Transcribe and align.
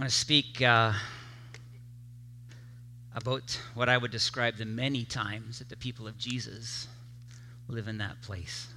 I 0.00 0.04
want 0.04 0.12
to 0.12 0.18
speak 0.18 0.62
uh, 0.62 0.94
about 3.14 3.60
what 3.74 3.90
I 3.90 3.98
would 3.98 4.10
describe 4.10 4.56
the 4.56 4.64
many 4.64 5.04
times 5.04 5.58
that 5.58 5.68
the 5.68 5.76
people 5.76 6.08
of 6.08 6.16
Jesus 6.16 6.88
live 7.68 7.86
in 7.86 7.98
that 7.98 8.22
place. 8.22 8.68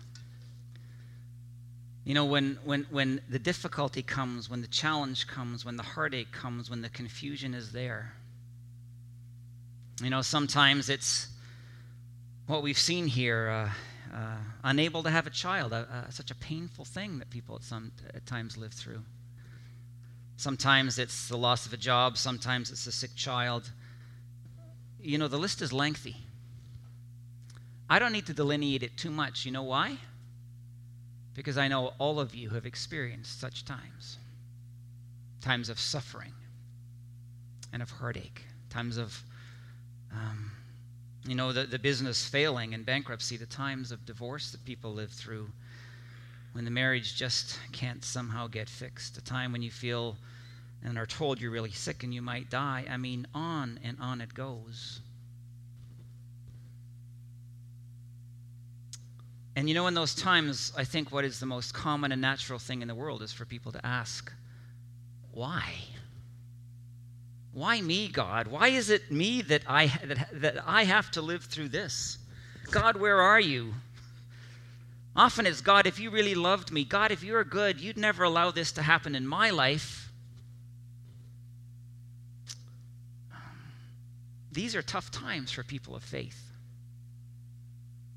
You 2.03 2.13
know, 2.13 2.25
when, 2.25 2.59
when, 2.65 2.87
when 2.91 3.21
the 3.29 3.39
difficulty 3.39 4.03
comes, 4.03 4.49
when 4.49 4.59
the 4.59 4.67
challenge 4.67 5.25
comes, 5.25 5.63
when 5.63 5.77
the 5.77 5.83
heartache 5.83 6.33
comes, 6.33 6.69
when 6.69 6.81
the 6.81 6.89
confusion 6.89 7.53
is 7.53 7.71
there, 7.71 8.15
you 10.03 10.09
know, 10.09 10.21
sometimes 10.21 10.89
it's 10.89 11.29
what 12.47 12.63
we've 12.63 12.77
seen 12.77 13.07
here 13.07 13.47
uh, 13.47 13.69
uh, 14.13 14.37
unable 14.65 15.03
to 15.03 15.09
have 15.09 15.25
a 15.25 15.29
child, 15.29 15.73
such 16.09 16.31
a 16.31 16.35
painful 16.35 16.83
thing 16.83 17.19
that 17.19 17.29
people 17.29 17.55
at, 17.55 17.63
some, 17.63 17.93
at 18.13 18.25
times 18.25 18.57
live 18.57 18.73
through. 18.73 19.03
Sometimes 20.43 20.99
it's 20.99 21.29
the 21.29 21.37
loss 21.37 21.65
of 21.65 21.71
a 21.71 21.77
job, 21.77 22.17
sometimes 22.17 22.69
it's 22.69 22.85
a 22.85 22.91
sick 22.91 23.15
child. 23.15 23.71
You 24.99 25.17
know, 25.17 25.29
the 25.29 25.37
list 25.37 25.61
is 25.61 25.71
lengthy. 25.71 26.17
I 27.89 27.97
don't 27.97 28.11
need 28.11 28.25
to 28.25 28.33
delineate 28.33 28.83
it 28.83 28.97
too 28.97 29.09
much. 29.09 29.45
You 29.45 29.53
know 29.53 29.63
why? 29.63 29.99
Because 31.33 31.57
I 31.57 31.69
know 31.69 31.93
all 31.97 32.19
of 32.19 32.35
you 32.35 32.49
have 32.49 32.65
experienced 32.65 33.39
such 33.39 33.63
times 33.63 34.17
times 35.39 35.69
of 35.69 35.79
suffering 35.79 36.33
and 37.71 37.81
of 37.81 37.89
heartache, 37.89 38.43
times 38.69 38.97
of, 38.97 39.23
um, 40.11 40.51
you 41.25 41.35
know, 41.35 41.53
the, 41.53 41.63
the 41.63 41.79
business 41.79 42.27
failing 42.27 42.73
and 42.73 42.85
bankruptcy, 42.85 43.37
the 43.37 43.45
times 43.45 43.93
of 43.93 44.05
divorce 44.05 44.51
that 44.51 44.65
people 44.65 44.93
live 44.93 45.11
through 45.11 45.47
when 46.51 46.65
the 46.65 46.71
marriage 46.71 47.15
just 47.15 47.57
can't 47.71 48.03
somehow 48.03 48.47
get 48.47 48.67
fixed, 48.67 49.17
a 49.17 49.23
time 49.23 49.53
when 49.53 49.61
you 49.61 49.71
feel 49.71 50.17
and 50.83 50.97
are 50.97 51.05
told 51.05 51.39
you're 51.39 51.51
really 51.51 51.71
sick 51.71 52.03
and 52.03 52.13
you 52.13 52.21
might 52.21 52.49
die. 52.49 52.85
I 52.89 52.97
mean, 52.97 53.25
on 53.33 53.79
and 53.83 53.97
on 53.99 54.21
it 54.21 54.33
goes. 54.33 54.99
And 59.55 59.69
you 59.69 59.75
know, 59.75 59.87
in 59.87 59.93
those 59.93 60.15
times, 60.15 60.73
I 60.75 60.83
think 60.83 61.11
what 61.11 61.25
is 61.25 61.39
the 61.39 61.45
most 61.45 61.73
common 61.73 62.11
and 62.11 62.21
natural 62.21 62.59
thing 62.59 62.81
in 62.81 62.87
the 62.87 62.95
world 62.95 63.21
is 63.21 63.31
for 63.31 63.45
people 63.45 63.71
to 63.71 63.85
ask, 63.85 64.31
why? 65.31 65.73
Why 67.53 67.79
me, 67.81 68.07
God? 68.07 68.47
Why 68.47 68.69
is 68.69 68.89
it 68.89 69.11
me 69.11 69.43
that 69.43 69.63
I, 69.67 69.87
that, 70.03 70.41
that 70.41 70.63
I 70.65 70.85
have 70.85 71.11
to 71.11 71.21
live 71.21 71.43
through 71.43 71.69
this? 71.69 72.17
God, 72.71 72.97
where 72.97 73.21
are 73.21 73.39
you? 73.39 73.73
Often 75.15 75.45
it's 75.45 75.61
God, 75.61 75.85
if 75.85 75.99
you 75.99 76.09
really 76.09 76.33
loved 76.33 76.71
me, 76.71 76.83
God, 76.83 77.11
if 77.11 77.23
you're 77.23 77.43
good, 77.43 77.79
you'd 77.79 77.97
never 77.97 78.23
allow 78.23 78.49
this 78.49 78.71
to 78.71 78.81
happen 78.81 79.13
in 79.13 79.27
my 79.27 79.51
life. 79.51 80.02
These 84.53 84.75
are 84.75 84.81
tough 84.81 85.11
times 85.11 85.51
for 85.51 85.63
people 85.63 85.95
of 85.95 86.03
faith. 86.03 86.39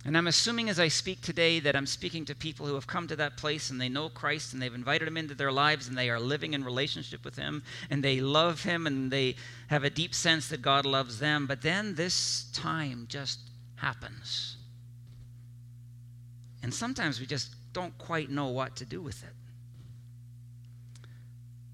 And 0.04 0.16
I'm 0.16 0.28
assuming 0.28 0.68
as 0.68 0.78
I 0.78 0.86
speak 0.86 1.20
today 1.20 1.58
that 1.60 1.74
I'm 1.74 1.86
speaking 1.86 2.24
to 2.26 2.34
people 2.36 2.64
who 2.66 2.74
have 2.74 2.86
come 2.86 3.08
to 3.08 3.16
that 3.16 3.36
place 3.36 3.70
and 3.70 3.80
they 3.80 3.88
know 3.88 4.08
Christ 4.08 4.52
and 4.52 4.62
they've 4.62 4.72
invited 4.72 5.08
him 5.08 5.16
into 5.16 5.34
their 5.34 5.50
lives 5.50 5.88
and 5.88 5.98
they 5.98 6.10
are 6.10 6.20
living 6.20 6.54
in 6.54 6.62
relationship 6.62 7.24
with 7.24 7.36
him 7.36 7.64
and 7.90 8.04
they 8.04 8.20
love 8.20 8.62
him 8.62 8.86
and 8.86 9.10
they 9.10 9.34
have 9.66 9.82
a 9.82 9.90
deep 9.90 10.14
sense 10.14 10.48
that 10.50 10.62
God 10.62 10.86
loves 10.86 11.18
them. 11.18 11.48
But 11.48 11.62
then 11.62 11.96
this 11.96 12.48
time 12.52 13.06
just 13.08 13.40
happens. 13.74 14.56
And 16.62 16.72
sometimes 16.72 17.18
we 17.18 17.26
just 17.26 17.54
don't 17.72 17.96
quite 17.98 18.30
know 18.30 18.48
what 18.48 18.76
to 18.76 18.84
do 18.84 19.00
with 19.00 19.24
it. 19.24 19.32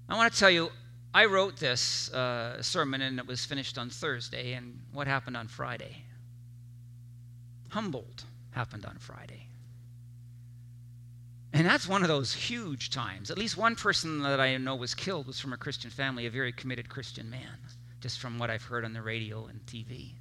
I 0.09 0.15
want 0.15 0.33
to 0.33 0.39
tell 0.39 0.49
you, 0.49 0.71
I 1.13 1.25
wrote 1.25 1.57
this 1.57 2.11
uh, 2.11 2.61
sermon 2.61 3.01
and 3.01 3.19
it 3.19 3.27
was 3.27 3.45
finished 3.45 3.77
on 3.77 3.89
Thursday, 3.89 4.53
and 4.53 4.79
what 4.91 5.07
happened 5.07 5.37
on 5.37 5.47
Friday? 5.47 6.03
Humboldt 7.69 8.25
happened 8.51 8.85
on 8.85 8.97
Friday. 8.97 9.47
And 11.53 11.67
that's 11.67 11.87
one 11.87 12.01
of 12.01 12.07
those 12.07 12.33
huge 12.33 12.89
times. 12.89 13.29
At 13.29 13.37
least 13.37 13.57
one 13.57 13.75
person 13.75 14.23
that 14.23 14.39
I 14.39 14.57
know 14.57 14.75
was 14.75 14.95
killed 14.95 15.27
was 15.27 15.39
from 15.39 15.53
a 15.53 15.57
Christian 15.57 15.91
family, 15.91 16.25
a 16.25 16.31
very 16.31 16.51
committed 16.51 16.89
Christian 16.89 17.29
man, 17.29 17.59
just 18.01 18.19
from 18.19 18.39
what 18.39 18.49
I've 18.49 18.63
heard 18.63 18.83
on 18.83 18.93
the 18.93 19.01
radio 19.03 19.45
and 19.45 19.63
TV. 19.67 20.13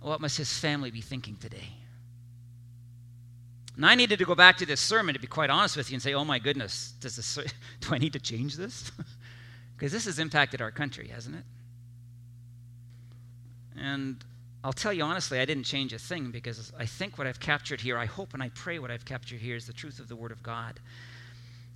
What 0.00 0.22
must 0.22 0.38
his 0.38 0.58
family 0.58 0.90
be 0.90 1.02
thinking 1.02 1.36
today? 1.36 1.68
And 3.76 3.84
I 3.84 3.94
needed 3.94 4.18
to 4.18 4.24
go 4.24 4.34
back 4.34 4.56
to 4.58 4.66
this 4.66 4.80
sermon, 4.80 5.14
to 5.14 5.20
be 5.20 5.26
quite 5.26 5.50
honest 5.50 5.76
with 5.76 5.90
you, 5.90 5.96
and 5.96 6.02
say, 6.02 6.14
oh 6.14 6.24
my 6.24 6.38
goodness, 6.38 6.94
does 7.00 7.16
this, 7.16 7.34
do 7.80 7.94
I 7.94 7.98
need 7.98 8.14
to 8.14 8.20
change 8.20 8.56
this? 8.56 8.90
Because 9.80 9.92
this 9.92 10.04
has 10.04 10.18
impacted 10.18 10.60
our 10.60 10.70
country, 10.70 11.08
hasn't 11.08 11.36
it? 11.36 11.44
And 13.78 14.22
I'll 14.62 14.74
tell 14.74 14.92
you 14.92 15.02
honestly, 15.02 15.40
I 15.40 15.46
didn't 15.46 15.64
change 15.64 15.94
a 15.94 15.98
thing 15.98 16.30
because 16.30 16.70
I 16.78 16.84
think 16.84 17.16
what 17.16 17.26
I've 17.26 17.40
captured 17.40 17.80
here, 17.80 17.96
I 17.96 18.04
hope 18.04 18.34
and 18.34 18.42
I 18.42 18.50
pray 18.50 18.78
what 18.78 18.90
I've 18.90 19.06
captured 19.06 19.40
here 19.40 19.56
is 19.56 19.66
the 19.66 19.72
truth 19.72 19.98
of 19.98 20.06
the 20.06 20.16
Word 20.16 20.32
of 20.32 20.42
God. 20.42 20.78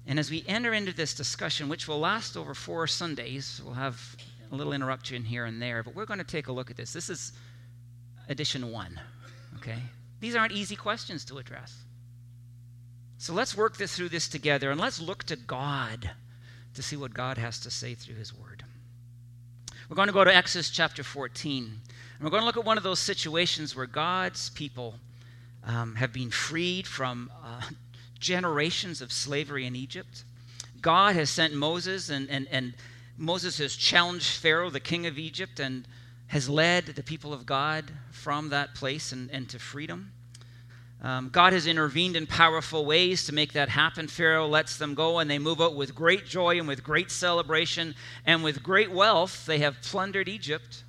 And 0.06 0.18
as 0.18 0.30
we 0.30 0.44
enter 0.46 0.74
into 0.74 0.92
this 0.92 1.14
discussion, 1.14 1.70
which 1.70 1.88
will 1.88 1.98
last 1.98 2.36
over 2.36 2.52
four 2.52 2.86
Sundays, 2.86 3.62
we'll 3.64 3.72
have 3.72 4.16
a 4.52 4.54
little 4.54 4.74
interruption 4.74 5.24
here 5.24 5.46
and 5.46 5.62
there, 5.62 5.82
but 5.82 5.94
we're 5.94 6.04
going 6.04 6.18
to 6.18 6.24
take 6.24 6.48
a 6.48 6.52
look 6.52 6.70
at 6.70 6.76
this. 6.76 6.92
This 6.92 7.08
is 7.08 7.32
edition 8.28 8.70
one, 8.70 9.00
okay? 9.56 9.78
These 10.20 10.36
aren't 10.36 10.52
easy 10.52 10.76
questions 10.76 11.24
to 11.24 11.38
address. 11.38 11.74
So 13.16 13.32
let's 13.32 13.56
work 13.56 13.78
this 13.78 13.96
through 13.96 14.10
this 14.10 14.28
together 14.28 14.70
and 14.70 14.78
let's 14.78 15.00
look 15.00 15.24
to 15.24 15.36
God 15.36 16.10
to 16.74 16.82
see 16.82 16.96
what 16.96 17.14
God 17.14 17.38
has 17.38 17.58
to 17.60 17.70
say 17.70 17.94
through 17.94 18.16
His 18.16 18.34
Word. 18.34 18.64
We're 19.88 19.96
going 19.96 20.08
to 20.08 20.14
go 20.14 20.24
to 20.24 20.34
Exodus 20.34 20.70
chapter 20.70 21.04
14. 21.04 21.64
And 21.64 22.22
we're 22.22 22.30
going 22.30 22.40
to 22.40 22.46
look 22.46 22.56
at 22.56 22.64
one 22.64 22.78
of 22.78 22.82
those 22.82 22.98
situations 22.98 23.76
where 23.76 23.86
God's 23.86 24.48
people 24.50 24.94
um, 25.62 25.96
have 25.96 26.12
been 26.12 26.30
freed 26.30 26.86
from 26.86 27.30
uh, 27.44 27.60
generations 28.18 29.02
of 29.02 29.12
slavery 29.12 29.66
in 29.66 29.76
Egypt. 29.76 30.24
God 30.80 31.16
has 31.16 31.28
sent 31.28 31.54
Moses, 31.54 32.08
and, 32.08 32.30
and, 32.30 32.48
and 32.50 32.74
Moses 33.18 33.58
has 33.58 33.76
challenged 33.76 34.38
Pharaoh, 34.38 34.70
the 34.70 34.80
king 34.80 35.06
of 35.06 35.18
Egypt, 35.18 35.60
and 35.60 35.86
has 36.28 36.48
led 36.48 36.86
the 36.86 37.02
people 37.02 37.34
of 37.34 37.44
God 37.44 37.92
from 38.10 38.48
that 38.48 38.74
place 38.74 39.12
and, 39.12 39.30
and 39.30 39.48
to 39.50 39.58
freedom. 39.58 40.12
Um, 41.04 41.28
God 41.28 41.52
has 41.52 41.66
intervened 41.66 42.16
in 42.16 42.26
powerful 42.26 42.86
ways 42.86 43.26
to 43.26 43.34
make 43.34 43.52
that 43.52 43.68
happen. 43.68 44.08
Pharaoh 44.08 44.48
lets 44.48 44.78
them 44.78 44.94
go, 44.94 45.18
and 45.18 45.30
they 45.30 45.38
move 45.38 45.60
out 45.60 45.76
with 45.76 45.94
great 45.94 46.24
joy 46.24 46.58
and 46.58 46.66
with 46.66 46.82
great 46.82 47.10
celebration 47.10 47.94
and 48.24 48.42
with 48.42 48.62
great 48.62 48.90
wealth. 48.90 49.44
They 49.44 49.58
have 49.58 49.82
plundered 49.82 50.30
Egypt. 50.30 50.82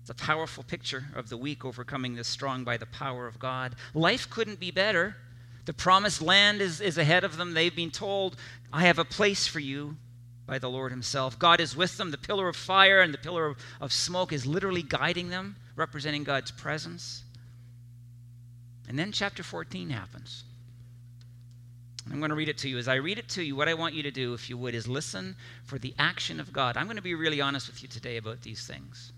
It's 0.00 0.08
a 0.08 0.14
powerful 0.14 0.64
picture 0.64 1.04
of 1.14 1.28
the 1.28 1.36
weak 1.36 1.66
overcoming 1.66 2.14
the 2.14 2.24
strong 2.24 2.64
by 2.64 2.78
the 2.78 2.86
power 2.86 3.26
of 3.26 3.38
God. 3.38 3.76
Life 3.92 4.30
couldn't 4.30 4.58
be 4.58 4.70
better. 4.70 5.16
The 5.66 5.74
promised 5.74 6.22
land 6.22 6.62
is, 6.62 6.80
is 6.80 6.96
ahead 6.96 7.24
of 7.24 7.36
them. 7.36 7.52
They've 7.52 7.76
been 7.76 7.90
told, 7.90 8.36
I 8.72 8.86
have 8.86 8.98
a 8.98 9.04
place 9.04 9.46
for 9.46 9.60
you 9.60 9.98
by 10.46 10.58
the 10.58 10.70
Lord 10.70 10.92
Himself. 10.92 11.38
God 11.38 11.60
is 11.60 11.76
with 11.76 11.98
them. 11.98 12.10
The 12.10 12.16
pillar 12.16 12.48
of 12.48 12.56
fire 12.56 13.02
and 13.02 13.12
the 13.12 13.18
pillar 13.18 13.48
of, 13.48 13.58
of 13.82 13.92
smoke 13.92 14.32
is 14.32 14.46
literally 14.46 14.82
guiding 14.82 15.28
them, 15.28 15.56
representing 15.76 16.24
God's 16.24 16.50
presence. 16.50 17.22
And 18.88 18.98
then 18.98 19.12
chapter 19.12 19.42
14 19.42 19.90
happens. 19.90 20.44
I'm 22.10 22.18
going 22.18 22.30
to 22.30 22.36
read 22.36 22.48
it 22.48 22.58
to 22.58 22.68
you. 22.68 22.78
As 22.78 22.88
I 22.88 22.96
read 22.96 23.18
it 23.18 23.28
to 23.30 23.42
you, 23.42 23.54
what 23.54 23.68
I 23.68 23.74
want 23.74 23.94
you 23.94 24.02
to 24.02 24.10
do, 24.10 24.34
if 24.34 24.50
you 24.50 24.58
would, 24.58 24.74
is 24.74 24.88
listen 24.88 25.36
for 25.64 25.78
the 25.78 25.94
action 25.98 26.40
of 26.40 26.52
God. 26.52 26.76
I'm 26.76 26.86
going 26.86 26.96
to 26.96 27.02
be 27.02 27.14
really 27.14 27.40
honest 27.40 27.68
with 27.68 27.82
you 27.82 27.88
today 27.88 28.16
about 28.16 28.42
these 28.42 28.66
things. 28.66 29.12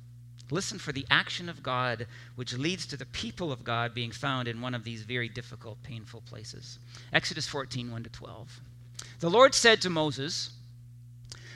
Listen 0.50 0.78
for 0.78 0.92
the 0.92 1.06
action 1.10 1.48
of 1.48 1.62
God, 1.62 2.06
which 2.36 2.52
leads 2.52 2.86
to 2.86 2.96
the 2.96 3.06
people 3.06 3.50
of 3.50 3.64
God 3.64 3.94
being 3.94 4.10
found 4.10 4.46
in 4.46 4.60
one 4.60 4.74
of 4.74 4.84
these 4.84 5.02
very 5.02 5.28
difficult, 5.28 5.82
painful 5.82 6.20
places. 6.20 6.78
Exodus 7.12 7.48
14, 7.48 7.90
1 7.90 8.02
to 8.02 8.10
12. 8.10 8.60
The 9.20 9.30
Lord 9.30 9.54
said 9.54 9.80
to 9.82 9.90
Moses, 9.90 10.50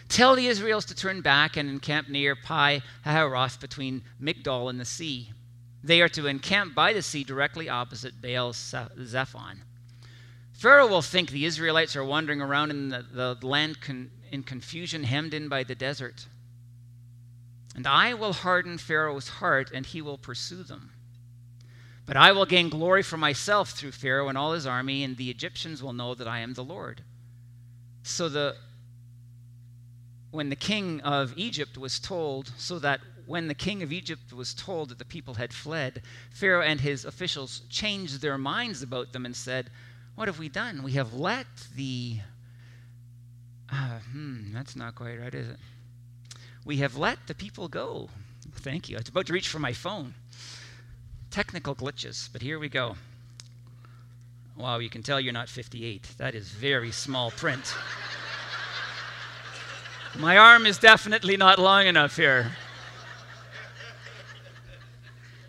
Tell 0.09 0.35
the 0.35 0.47
Israelites 0.47 0.87
to 0.87 0.95
turn 0.95 1.21
back 1.21 1.59
and 1.59 1.69
encamp 1.69 2.09
near 2.09 2.35
Pi 2.35 2.81
Hahiroth 3.05 3.61
between 3.61 4.03
Migdol 4.21 4.71
and 4.71 4.81
the 4.81 4.87
sea. 4.87 5.33
They 5.83 6.01
are 6.01 6.09
to 6.11 6.27
encamp 6.27 6.75
by 6.75 6.93
the 6.93 7.03
sea 7.03 7.25
directly 7.25 7.69
opposite 7.69 8.21
Baal 8.21 8.53
Zephon. 8.53 9.63
Pharaoh 10.53 10.89
will 10.89 11.03
think 11.03 11.31
the 11.31 11.45
Israelites 11.45 11.95
are 11.95 12.05
wandering 12.05 12.41
around 12.41 12.71
in 12.71 12.89
the, 12.89 13.05
the 13.13 13.47
land 13.47 13.81
con, 13.81 14.11
in 14.33 14.43
confusion, 14.43 15.05
hemmed 15.05 15.33
in 15.33 15.49
by 15.49 15.63
the 15.63 15.77
desert. 15.77 16.27
And 17.77 17.87
I 17.87 18.15
will 18.15 18.33
harden 18.33 18.77
Pharaoh's 18.77 19.29
heart, 19.29 19.71
and 19.73 19.87
he 19.87 20.03
will 20.03 20.19
pursue 20.19 20.65
them. 20.65 20.91
But 22.07 22.17
I 22.17 22.33
will 22.33 22.47
gain 22.47 22.71
glory 22.71 23.03
for 23.05 23.17
myself 23.17 23.71
through 23.71 23.93
Pharaoh 23.93 24.29
and 24.29 24.37
all 24.37 24.53
his 24.53 24.67
army, 24.67 25.05
and 25.05 25.17
the 25.17 25.31
Egyptians 25.31 25.81
will 25.81 25.93
know 25.93 26.15
that 26.15 26.27
I 26.27 26.41
am 26.41 26.55
the 26.55 26.65
Lord. 26.65 27.03
So 28.03 28.29
the 28.29 28.57
when 30.31 30.51
the 30.51 30.57
king 30.57 31.01
of 31.03 31.33
Egypt 31.37 31.79
was 31.79 31.99
told, 31.99 32.53
so 32.59 32.79
that 32.81 33.01
when 33.29 33.47
the 33.47 33.55
king 33.55 33.83
of 33.83 33.93
Egypt 33.93 34.33
was 34.33 34.55
told 34.55 34.89
that 34.89 34.99
the 34.99 35.05
people 35.05 35.35
had 35.35 35.53
fled, 35.53 36.01
Pharaoh 36.31 36.63
and 36.63 36.81
his 36.81 37.05
officials 37.05 37.61
changed 37.69 38.23
their 38.23 38.39
minds 38.39 38.83
about 38.83 39.13
them 39.13 39.27
and 39.27 39.37
said, 39.37 39.69
What 40.15 40.29
have 40.29 40.39
we 40.39 40.49
done? 40.49 40.83
We 40.83 40.93
have 40.93 41.13
let 41.13 41.47
the 41.77 42.21
Uh, 43.71 43.99
hmm, 44.13 44.55
that's 44.55 44.75
not 44.75 44.95
quite 44.95 45.21
right, 45.21 45.35
is 45.35 45.49
it? 45.49 45.59
We 46.65 46.79
have 46.79 46.97
let 46.97 47.19
the 47.27 47.35
people 47.35 47.69
go. 47.69 48.09
Thank 48.51 48.89
you. 48.89 48.97
I 48.97 49.01
was 49.01 49.09
about 49.11 49.27
to 49.27 49.35
reach 49.35 49.49
for 49.49 49.59
my 49.59 49.75
phone. 49.75 50.15
Technical 51.31 51.75
glitches, 51.75 52.31
but 52.33 52.41
here 52.41 52.59
we 52.59 52.71
go. 52.71 52.97
Wow, 54.57 54.79
you 54.79 54.89
can 54.89 55.03
tell 55.03 55.21
you're 55.21 55.35
not 55.35 55.51
58. 55.51 56.15
That 56.17 56.35
is 56.35 56.49
very 56.49 56.93
small 56.93 57.31
print. 57.31 57.75
my 60.19 60.39
arm 60.39 60.65
is 60.65 60.79
definitely 60.79 61.37
not 61.37 61.59
long 61.59 61.87
enough 61.87 62.17
here. 62.17 62.53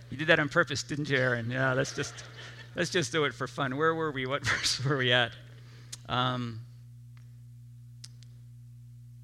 You 0.09 0.17
did 0.17 0.27
that 0.27 0.39
on 0.39 0.50
purpose, 0.50 0.83
didn't 0.83 1.09
you, 1.09 1.17
Aaron? 1.17 1.51
Yeah, 1.51 1.73
let's 1.73 1.94
just 1.94 2.13
let's 2.75 2.89
just 2.89 3.11
do 3.11 3.25
it 3.25 3.33
for 3.33 3.47
fun. 3.47 3.77
Where 3.77 3.94
were 3.94 4.11
we? 4.11 4.25
What 4.25 4.45
verse 4.47 4.83
were 4.83 4.97
we 4.97 5.11
at? 5.11 5.31
Um, 6.07 6.61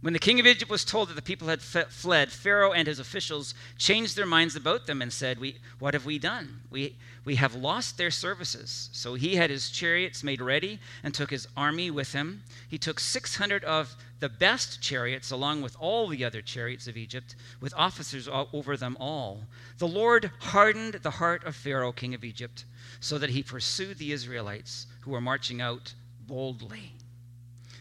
when 0.06 0.14
the 0.14 0.20
king 0.20 0.40
of 0.40 0.46
Egypt 0.46 0.70
was 0.70 0.86
told 0.86 1.10
that 1.10 1.16
the 1.16 1.22
people 1.24 1.48
had 1.48 1.64
fled, 1.64 2.32
Pharaoh 2.32 2.74
and 2.74 2.88
his 2.88 3.00
officials 3.00 3.56
changed 3.80 4.16
their 4.16 4.28
minds 4.28 4.56
about 4.56 4.86
them 4.86 5.02
and 5.02 5.12
said, 5.12 5.40
we, 5.40 5.58
What 5.80 5.96
have 5.96 6.06
we 6.06 6.20
done? 6.20 6.62
We, 6.70 6.96
we 7.24 7.38
have 7.38 7.56
lost 7.56 7.98
their 7.98 8.12
services. 8.12 8.90
So 8.92 9.16
he 9.16 9.38
had 9.38 9.50
his 9.50 9.72
chariots 9.72 10.24
made 10.24 10.42
ready 10.42 10.80
and 11.02 11.12
took 11.12 11.32
his 11.32 11.48
army 11.58 11.90
with 11.90 12.14
him. 12.14 12.44
He 12.70 12.78
took 12.78 13.00
600 13.00 13.64
of 13.64 13.96
the 14.20 14.30
best 14.30 14.82
chariots, 14.82 15.32
along 15.32 15.62
with 15.62 15.76
all 15.80 16.08
the 16.08 16.24
other 16.24 16.42
chariots 16.42 16.88
of 16.88 16.98
Egypt, 16.98 17.36
with 17.60 17.74
officers 17.76 18.28
over 18.32 18.78
them 18.78 18.98
all. 19.00 19.46
The 19.78 19.88
Lord 19.88 20.32
hardened 20.40 20.96
the 20.96 21.12
heart 21.12 21.44
of 21.44 21.56
Pharaoh, 21.56 21.92
king 21.92 22.14
of 22.14 22.24
Egypt, 22.24 22.66
so 23.00 23.18
that 23.18 23.32
he 23.32 23.44
pursued 23.44 23.98
the 23.98 24.12
Israelites 24.12 24.88
who 25.02 25.12
were 25.12 25.22
marching 25.22 25.62
out 25.62 25.94
boldly. 26.28 26.94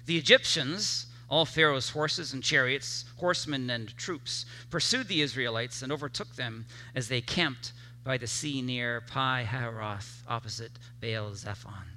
The 0.06 0.18
Egyptians 0.18 1.06
all 1.28 1.46
Pharaoh's 1.46 1.90
horses 1.90 2.32
and 2.32 2.42
chariots, 2.42 3.04
horsemen 3.16 3.70
and 3.70 3.96
troops, 3.96 4.44
pursued 4.70 5.08
the 5.08 5.22
Israelites 5.22 5.82
and 5.82 5.90
overtook 5.90 6.36
them 6.36 6.66
as 6.94 7.08
they 7.08 7.20
camped 7.20 7.72
by 8.04 8.18
the 8.18 8.26
sea 8.26 8.60
near 8.60 9.00
Pi 9.00 9.48
Hahiroth, 9.50 10.22
opposite 10.28 10.72
Baal 11.00 11.34
Zephon. 11.34 11.96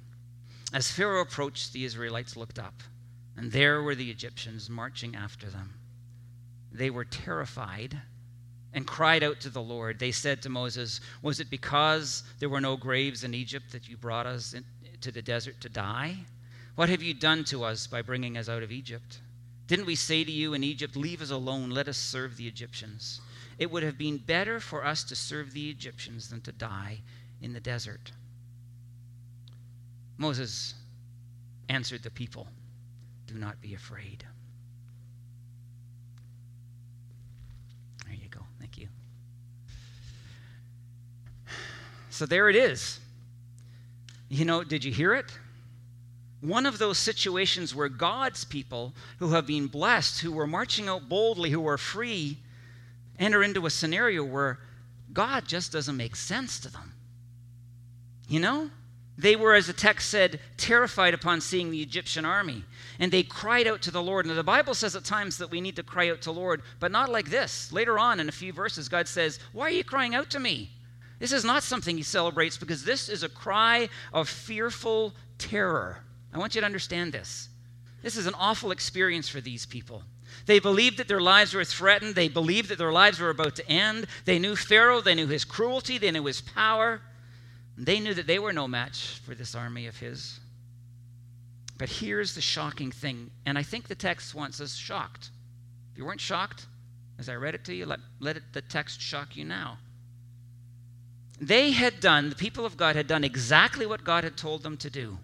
As 0.72 0.90
Pharaoh 0.90 1.20
approached, 1.20 1.72
the 1.72 1.84
Israelites 1.84 2.36
looked 2.36 2.58
up, 2.58 2.82
and 3.38 3.52
there 3.52 3.82
were 3.82 3.94
the 3.94 4.10
Egyptians 4.10 4.68
marching 4.68 5.14
after 5.14 5.48
them. 5.48 5.74
They 6.72 6.90
were 6.90 7.04
terrified 7.04 7.96
and 8.74 8.84
cried 8.84 9.22
out 9.22 9.40
to 9.40 9.48
the 9.48 9.62
Lord. 9.62 10.00
They 10.00 10.10
said 10.10 10.42
to 10.42 10.48
Moses, 10.48 11.00
Was 11.22 11.38
it 11.38 11.48
because 11.48 12.24
there 12.40 12.48
were 12.48 12.60
no 12.60 12.76
graves 12.76 13.22
in 13.22 13.34
Egypt 13.34 13.70
that 13.70 13.88
you 13.88 13.96
brought 13.96 14.26
us 14.26 14.54
into 14.92 15.12
the 15.12 15.22
desert 15.22 15.60
to 15.60 15.68
die? 15.68 16.16
What 16.74 16.88
have 16.88 17.00
you 17.00 17.14
done 17.14 17.44
to 17.44 17.62
us 17.62 17.86
by 17.86 18.02
bringing 18.02 18.36
us 18.36 18.48
out 18.48 18.64
of 18.64 18.72
Egypt? 18.72 19.20
Didn't 19.68 19.86
we 19.86 19.94
say 19.94 20.24
to 20.24 20.32
you 20.32 20.54
in 20.54 20.64
Egypt, 20.64 20.96
Leave 20.96 21.22
us 21.22 21.30
alone, 21.30 21.70
let 21.70 21.86
us 21.86 21.96
serve 21.96 22.36
the 22.36 22.48
Egyptians? 22.48 23.20
It 23.56 23.70
would 23.70 23.84
have 23.84 23.96
been 23.96 24.18
better 24.18 24.58
for 24.58 24.84
us 24.84 25.04
to 25.04 25.14
serve 25.14 25.52
the 25.52 25.70
Egyptians 25.70 26.28
than 26.28 26.40
to 26.40 26.50
die 26.50 27.02
in 27.40 27.52
the 27.52 27.60
desert. 27.60 28.10
Moses 30.16 30.74
answered 31.68 32.02
the 32.02 32.10
people, 32.10 32.48
Do 33.28 33.34
not 33.34 33.60
be 33.60 33.74
afraid. 33.74 34.24
There 38.04 38.14
you 38.14 38.28
go. 38.28 38.40
Thank 38.58 38.78
you. 38.78 38.88
So 42.10 42.26
there 42.26 42.48
it 42.48 42.56
is. 42.56 42.98
You 44.28 44.44
know, 44.44 44.64
did 44.64 44.82
you 44.82 44.92
hear 44.92 45.14
it? 45.14 45.30
one 46.40 46.66
of 46.66 46.78
those 46.78 46.98
situations 46.98 47.74
where 47.74 47.88
God's 47.88 48.44
people 48.44 48.92
who 49.18 49.30
have 49.30 49.46
been 49.46 49.66
blessed, 49.66 50.20
who 50.20 50.32
were 50.32 50.46
marching 50.46 50.88
out 50.88 51.08
boldly, 51.08 51.50
who 51.50 51.66
are 51.66 51.78
free, 51.78 52.38
enter 53.18 53.42
into 53.42 53.66
a 53.66 53.70
scenario 53.70 54.22
where 54.24 54.60
God 55.12 55.48
just 55.48 55.72
doesn't 55.72 55.96
make 55.96 56.14
sense 56.14 56.60
to 56.60 56.70
them. 56.70 56.92
You 58.28 58.40
know? 58.40 58.70
They 59.18 59.34
were, 59.34 59.54
as 59.54 59.66
the 59.66 59.72
text 59.72 60.10
said, 60.10 60.38
terrified 60.56 61.12
upon 61.12 61.40
seeing 61.40 61.72
the 61.72 61.82
Egyptian 61.82 62.24
army. 62.24 62.64
And 63.00 63.10
they 63.10 63.24
cried 63.24 63.66
out 63.66 63.82
to 63.82 63.90
the 63.90 64.02
Lord. 64.02 64.26
And 64.26 64.38
the 64.38 64.44
Bible 64.44 64.74
says 64.74 64.94
at 64.94 65.04
times 65.04 65.38
that 65.38 65.50
we 65.50 65.60
need 65.60 65.74
to 65.74 65.82
cry 65.82 66.08
out 66.08 66.22
to 66.22 66.30
the 66.30 66.38
Lord, 66.38 66.62
but 66.78 66.92
not 66.92 67.10
like 67.10 67.28
this. 67.28 67.72
Later 67.72 67.98
on 67.98 68.20
in 68.20 68.28
a 68.28 68.32
few 68.32 68.52
verses, 68.52 68.88
God 68.88 69.08
says, 69.08 69.40
Why 69.52 69.66
are 69.66 69.70
you 69.70 69.82
crying 69.82 70.14
out 70.14 70.30
to 70.30 70.38
me? 70.38 70.70
This 71.18 71.32
is 71.32 71.44
not 71.44 71.64
something 71.64 71.96
he 71.96 72.04
celebrates 72.04 72.56
because 72.56 72.84
this 72.84 73.08
is 73.08 73.24
a 73.24 73.28
cry 73.28 73.88
of 74.12 74.28
fearful 74.28 75.12
terror. 75.36 76.04
I 76.32 76.38
want 76.38 76.54
you 76.54 76.60
to 76.60 76.66
understand 76.66 77.12
this. 77.12 77.48
This 78.02 78.16
is 78.16 78.26
an 78.26 78.34
awful 78.34 78.70
experience 78.70 79.28
for 79.28 79.40
these 79.40 79.66
people. 79.66 80.04
They 80.46 80.60
believed 80.60 80.98
that 80.98 81.08
their 81.08 81.20
lives 81.20 81.54
were 81.54 81.64
threatened. 81.64 82.14
They 82.14 82.28
believed 82.28 82.68
that 82.68 82.78
their 82.78 82.92
lives 82.92 83.18
were 83.18 83.30
about 83.30 83.56
to 83.56 83.68
end. 83.68 84.06
They 84.26 84.38
knew 84.38 84.54
Pharaoh. 84.54 85.00
They 85.00 85.16
knew 85.16 85.26
his 85.26 85.44
cruelty. 85.44 85.98
They 85.98 86.12
knew 86.12 86.24
his 86.24 86.40
power. 86.40 87.00
They 87.78 88.00
knew 88.00 88.12
that 88.14 88.26
they 88.26 88.40
were 88.40 88.52
no 88.52 88.66
match 88.66 89.20
for 89.24 89.34
this 89.34 89.54
army 89.54 89.86
of 89.86 89.96
his. 89.96 90.40
But 91.78 91.88
here's 91.88 92.34
the 92.34 92.40
shocking 92.40 92.90
thing, 92.90 93.30
and 93.46 93.56
I 93.56 93.62
think 93.62 93.86
the 93.86 93.94
text 93.94 94.34
wants 94.34 94.60
us 94.60 94.74
shocked. 94.74 95.30
If 95.92 95.98
you 95.98 96.04
weren't 96.04 96.20
shocked 96.20 96.66
as 97.20 97.28
I 97.28 97.36
read 97.36 97.54
it 97.54 97.64
to 97.66 97.74
you, 97.74 97.86
let, 97.86 98.00
let 98.18 98.36
it, 98.36 98.42
the 98.52 98.62
text 98.62 99.00
shock 99.00 99.36
you 99.36 99.44
now. 99.44 99.78
They 101.40 101.70
had 101.70 102.00
done, 102.00 102.30
the 102.30 102.36
people 102.36 102.66
of 102.66 102.76
God 102.76 102.96
had 102.96 103.06
done 103.06 103.22
exactly 103.22 103.86
what 103.86 104.02
God 104.02 104.24
had 104.24 104.36
told 104.36 104.64
them 104.64 104.76
to 104.78 104.90
do 104.90 105.18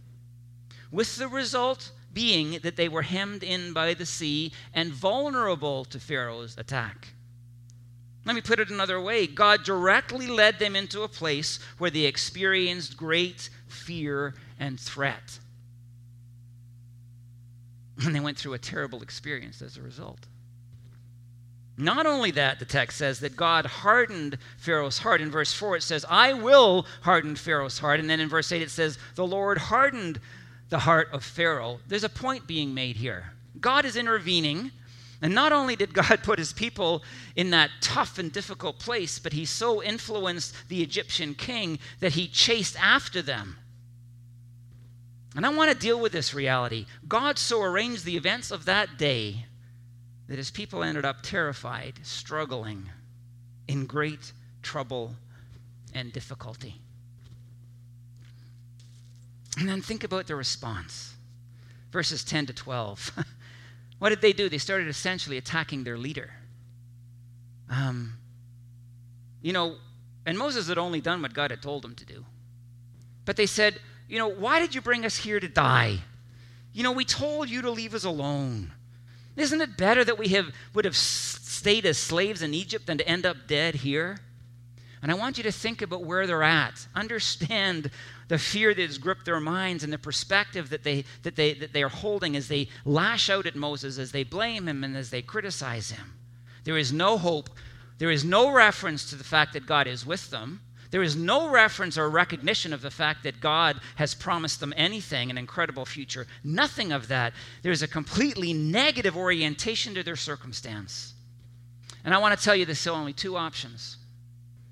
with 0.92 1.16
the 1.16 1.26
result 1.26 1.90
being 2.12 2.60
that 2.62 2.76
they 2.76 2.88
were 2.88 3.02
hemmed 3.02 3.42
in 3.42 3.72
by 3.72 3.94
the 3.94 4.06
sea 4.06 4.52
and 4.72 4.92
vulnerable 4.92 5.84
to 5.86 5.98
Pharaoh's 5.98 6.56
attack. 6.56 7.08
Let 8.24 8.34
me 8.34 8.40
put 8.40 8.58
it 8.58 8.70
another 8.70 9.00
way 9.00 9.26
God 9.26 9.64
directly 9.64 10.26
led 10.26 10.58
them 10.58 10.74
into 10.76 11.02
a 11.02 11.08
place 11.08 11.58
where 11.78 11.90
they 11.90 12.04
experienced 12.04 12.96
great 12.96 13.50
fear 13.66 14.34
and 14.58 14.78
threat. 14.80 15.38
And 18.04 18.14
they 18.14 18.20
went 18.20 18.38
through 18.38 18.54
a 18.54 18.58
terrible 18.58 19.02
experience 19.02 19.62
as 19.62 19.76
a 19.76 19.82
result. 19.82 20.26
Not 21.76 22.06
only 22.06 22.30
that, 22.32 22.60
the 22.60 22.64
text 22.64 22.98
says 22.98 23.20
that 23.20 23.36
God 23.36 23.66
hardened 23.66 24.38
Pharaoh's 24.58 24.98
heart. 24.98 25.20
In 25.20 25.30
verse 25.30 25.52
4, 25.52 25.76
it 25.76 25.82
says, 25.82 26.04
I 26.08 26.32
will 26.32 26.86
harden 27.02 27.34
Pharaoh's 27.34 27.78
heart. 27.78 27.98
And 27.98 28.08
then 28.08 28.20
in 28.20 28.28
verse 28.28 28.52
8, 28.52 28.62
it 28.62 28.70
says, 28.70 28.96
The 29.16 29.26
Lord 29.26 29.58
hardened 29.58 30.20
the 30.68 30.78
heart 30.78 31.08
of 31.12 31.24
Pharaoh. 31.24 31.80
There's 31.88 32.04
a 32.04 32.08
point 32.08 32.46
being 32.46 32.74
made 32.74 32.96
here. 32.96 33.32
God 33.60 33.84
is 33.84 33.96
intervening. 33.96 34.70
And 35.22 35.34
not 35.34 35.52
only 35.52 35.76
did 35.76 35.94
God 35.94 36.22
put 36.22 36.38
his 36.38 36.52
people 36.52 37.02
in 37.36 37.50
that 37.50 37.70
tough 37.80 38.18
and 38.18 38.32
difficult 38.32 38.78
place, 38.78 39.18
but 39.18 39.32
he 39.32 39.44
so 39.44 39.82
influenced 39.82 40.68
the 40.68 40.82
Egyptian 40.82 41.34
king 41.34 41.78
that 42.00 42.12
he 42.12 42.26
chased 42.26 42.76
after 42.80 43.22
them. 43.22 43.56
And 45.36 45.44
I 45.44 45.48
want 45.48 45.72
to 45.72 45.76
deal 45.76 46.00
with 46.00 46.12
this 46.12 46.34
reality. 46.34 46.86
God 47.08 47.38
so 47.38 47.62
arranged 47.62 48.04
the 48.04 48.16
events 48.16 48.50
of 48.50 48.66
that 48.66 48.98
day 48.98 49.46
that 50.28 50.38
his 50.38 50.50
people 50.50 50.84
ended 50.84 51.04
up 51.04 51.22
terrified, 51.22 52.00
struggling, 52.02 52.88
in 53.66 53.86
great 53.86 54.32
trouble 54.62 55.16
and 55.92 56.12
difficulty. 56.12 56.80
And 59.58 59.68
then 59.68 59.82
think 59.82 60.04
about 60.04 60.26
the 60.26 60.36
response. 60.36 61.14
Verses 61.90 62.24
10 62.24 62.46
to 62.46 62.52
12. 62.52 63.12
what 63.98 64.10
did 64.10 64.20
they 64.20 64.32
do? 64.32 64.48
They 64.48 64.58
started 64.58 64.88
essentially 64.88 65.36
attacking 65.36 65.84
their 65.84 65.96
leader. 65.96 66.30
Um, 67.70 68.18
you 69.40 69.52
know, 69.52 69.76
and 70.26 70.38
Moses 70.38 70.68
had 70.68 70.78
only 70.78 71.00
done 71.00 71.22
what 71.22 71.34
God 71.34 71.50
had 71.50 71.62
told 71.62 71.84
him 71.84 71.94
to 71.96 72.06
do. 72.06 72.24
But 73.24 73.36
they 73.36 73.46
said, 73.46 73.80
you 74.08 74.18
know, 74.18 74.28
why 74.28 74.58
did 74.58 74.74
you 74.74 74.80
bring 74.80 75.04
us 75.04 75.16
here 75.16 75.40
to 75.40 75.48
die? 75.48 75.98
You 76.72 76.82
know, 76.82 76.92
we 76.92 77.04
told 77.04 77.48
you 77.48 77.62
to 77.62 77.70
leave 77.70 77.94
us 77.94 78.04
alone. 78.04 78.72
Isn't 79.36 79.60
it 79.60 79.76
better 79.76 80.04
that 80.04 80.18
we 80.18 80.28
have, 80.28 80.52
would 80.74 80.84
have 80.84 80.96
stayed 80.96 81.86
as 81.86 81.98
slaves 81.98 82.42
in 82.42 82.54
Egypt 82.54 82.86
than 82.86 82.98
to 82.98 83.08
end 83.08 83.26
up 83.26 83.36
dead 83.46 83.76
here? 83.76 84.18
And 85.02 85.10
I 85.10 85.14
want 85.14 85.36
you 85.36 85.44
to 85.44 85.52
think 85.52 85.82
about 85.82 86.04
where 86.04 86.26
they're 86.26 86.42
at. 86.42 86.86
Understand 86.94 87.90
the 88.28 88.38
fear 88.38 88.74
that 88.74 88.82
has 88.82 88.98
gripped 88.98 89.24
their 89.24 89.40
minds 89.40 89.84
and 89.84 89.92
the 89.92 89.98
perspective 89.98 90.70
that 90.70 90.82
they, 90.82 91.04
that, 91.22 91.36
they, 91.36 91.54
that 91.54 91.72
they 91.72 91.82
are 91.82 91.88
holding 91.88 92.36
as 92.36 92.48
they 92.48 92.68
lash 92.84 93.28
out 93.30 93.46
at 93.46 93.56
Moses, 93.56 93.98
as 93.98 94.12
they 94.12 94.24
blame 94.24 94.68
him, 94.68 94.84
and 94.84 94.96
as 94.96 95.10
they 95.10 95.22
criticize 95.22 95.90
him. 95.90 96.14
There 96.64 96.78
is 96.78 96.92
no 96.92 97.18
hope. 97.18 97.50
There 97.98 98.10
is 98.10 98.24
no 98.24 98.52
reference 98.52 99.08
to 99.10 99.16
the 99.16 99.24
fact 99.24 99.52
that 99.52 99.66
God 99.66 99.86
is 99.86 100.06
with 100.06 100.30
them. 100.30 100.60
There 100.90 101.02
is 101.02 101.16
no 101.16 101.50
reference 101.50 101.98
or 101.98 102.08
recognition 102.08 102.72
of 102.72 102.80
the 102.80 102.90
fact 102.90 103.24
that 103.24 103.40
God 103.40 103.80
has 103.96 104.14
promised 104.14 104.60
them 104.60 104.72
anything, 104.76 105.28
an 105.28 105.38
incredible 105.38 105.84
future. 105.84 106.26
Nothing 106.44 106.92
of 106.92 107.08
that. 107.08 107.32
There's 107.62 107.82
a 107.82 107.88
completely 107.88 108.52
negative 108.52 109.16
orientation 109.16 109.94
to 109.94 110.02
their 110.02 110.16
circumstance. 110.16 111.14
And 112.04 112.14
I 112.14 112.18
want 112.18 112.38
to 112.38 112.44
tell 112.44 112.54
you 112.54 112.64
there's 112.64 112.86
only 112.86 113.12
two 113.12 113.36
options 113.36 113.96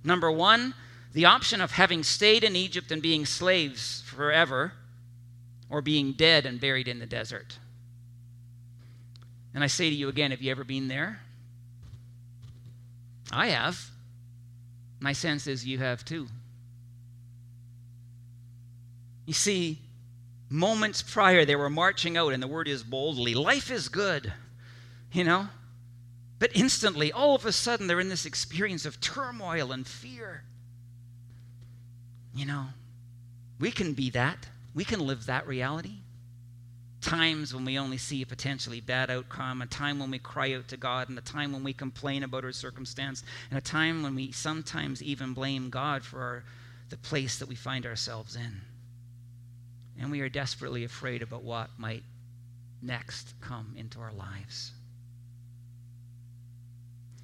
Number 0.04 0.30
one, 0.30 0.74
the 1.12 1.26
option 1.26 1.60
of 1.60 1.72
having 1.72 2.02
stayed 2.02 2.44
in 2.44 2.56
Egypt 2.56 2.90
and 2.90 3.02
being 3.02 3.26
slaves 3.26 4.02
forever, 4.06 4.72
or 5.68 5.80
being 5.80 6.12
dead 6.12 6.44
and 6.46 6.60
buried 6.60 6.88
in 6.88 6.98
the 6.98 7.06
desert. 7.06 7.58
And 9.54 9.64
I 9.64 9.66
say 9.66 9.88
to 9.88 9.96
you 9.96 10.08
again, 10.08 10.30
have 10.30 10.42
you 10.42 10.50
ever 10.50 10.64
been 10.64 10.88
there? 10.88 11.20
I 13.30 13.48
have. 13.48 13.90
My 15.00 15.12
sense 15.12 15.46
is 15.46 15.66
you 15.66 15.78
have 15.78 16.04
too. 16.04 16.28
You 19.26 19.32
see, 19.32 19.78
moments 20.50 21.02
prior, 21.02 21.44
they 21.44 21.56
were 21.56 21.70
marching 21.70 22.16
out, 22.16 22.32
and 22.32 22.42
the 22.42 22.48
word 22.48 22.68
is 22.68 22.82
boldly 22.82 23.34
life 23.34 23.70
is 23.70 23.88
good, 23.88 24.32
you 25.12 25.24
know? 25.24 25.48
But 26.38 26.50
instantly, 26.54 27.12
all 27.12 27.34
of 27.34 27.46
a 27.46 27.52
sudden, 27.52 27.86
they're 27.86 28.00
in 28.00 28.08
this 28.08 28.26
experience 28.26 28.84
of 28.84 29.00
turmoil 29.00 29.72
and 29.72 29.86
fear. 29.86 30.44
You 32.34 32.46
know, 32.46 32.66
we 33.60 33.70
can 33.70 33.92
be 33.92 34.10
that. 34.10 34.48
We 34.74 34.84
can 34.84 35.00
live 35.00 35.26
that 35.26 35.46
reality. 35.46 35.98
Times 37.02 37.52
when 37.52 37.64
we 37.64 37.78
only 37.78 37.98
see 37.98 38.22
a 38.22 38.26
potentially 38.26 38.80
bad 38.80 39.10
outcome, 39.10 39.60
a 39.60 39.66
time 39.66 39.98
when 39.98 40.10
we 40.10 40.18
cry 40.18 40.54
out 40.54 40.68
to 40.68 40.76
God, 40.76 41.08
and 41.08 41.18
a 41.18 41.22
time 41.22 41.52
when 41.52 41.64
we 41.64 41.72
complain 41.72 42.22
about 42.22 42.44
our 42.44 42.52
circumstance, 42.52 43.22
and 43.50 43.58
a 43.58 43.62
time 43.62 44.02
when 44.02 44.14
we 44.14 44.32
sometimes 44.32 45.02
even 45.02 45.34
blame 45.34 45.68
God 45.68 46.04
for 46.04 46.20
our, 46.20 46.44
the 46.90 46.96
place 46.96 47.38
that 47.38 47.48
we 47.48 47.54
find 47.54 47.84
ourselves 47.84 48.36
in. 48.36 48.60
And 50.00 50.10
we 50.10 50.20
are 50.20 50.28
desperately 50.28 50.84
afraid 50.84 51.22
about 51.22 51.42
what 51.42 51.70
might 51.76 52.04
next 52.80 53.34
come 53.40 53.74
into 53.76 54.00
our 54.00 54.12
lives. 54.12 54.72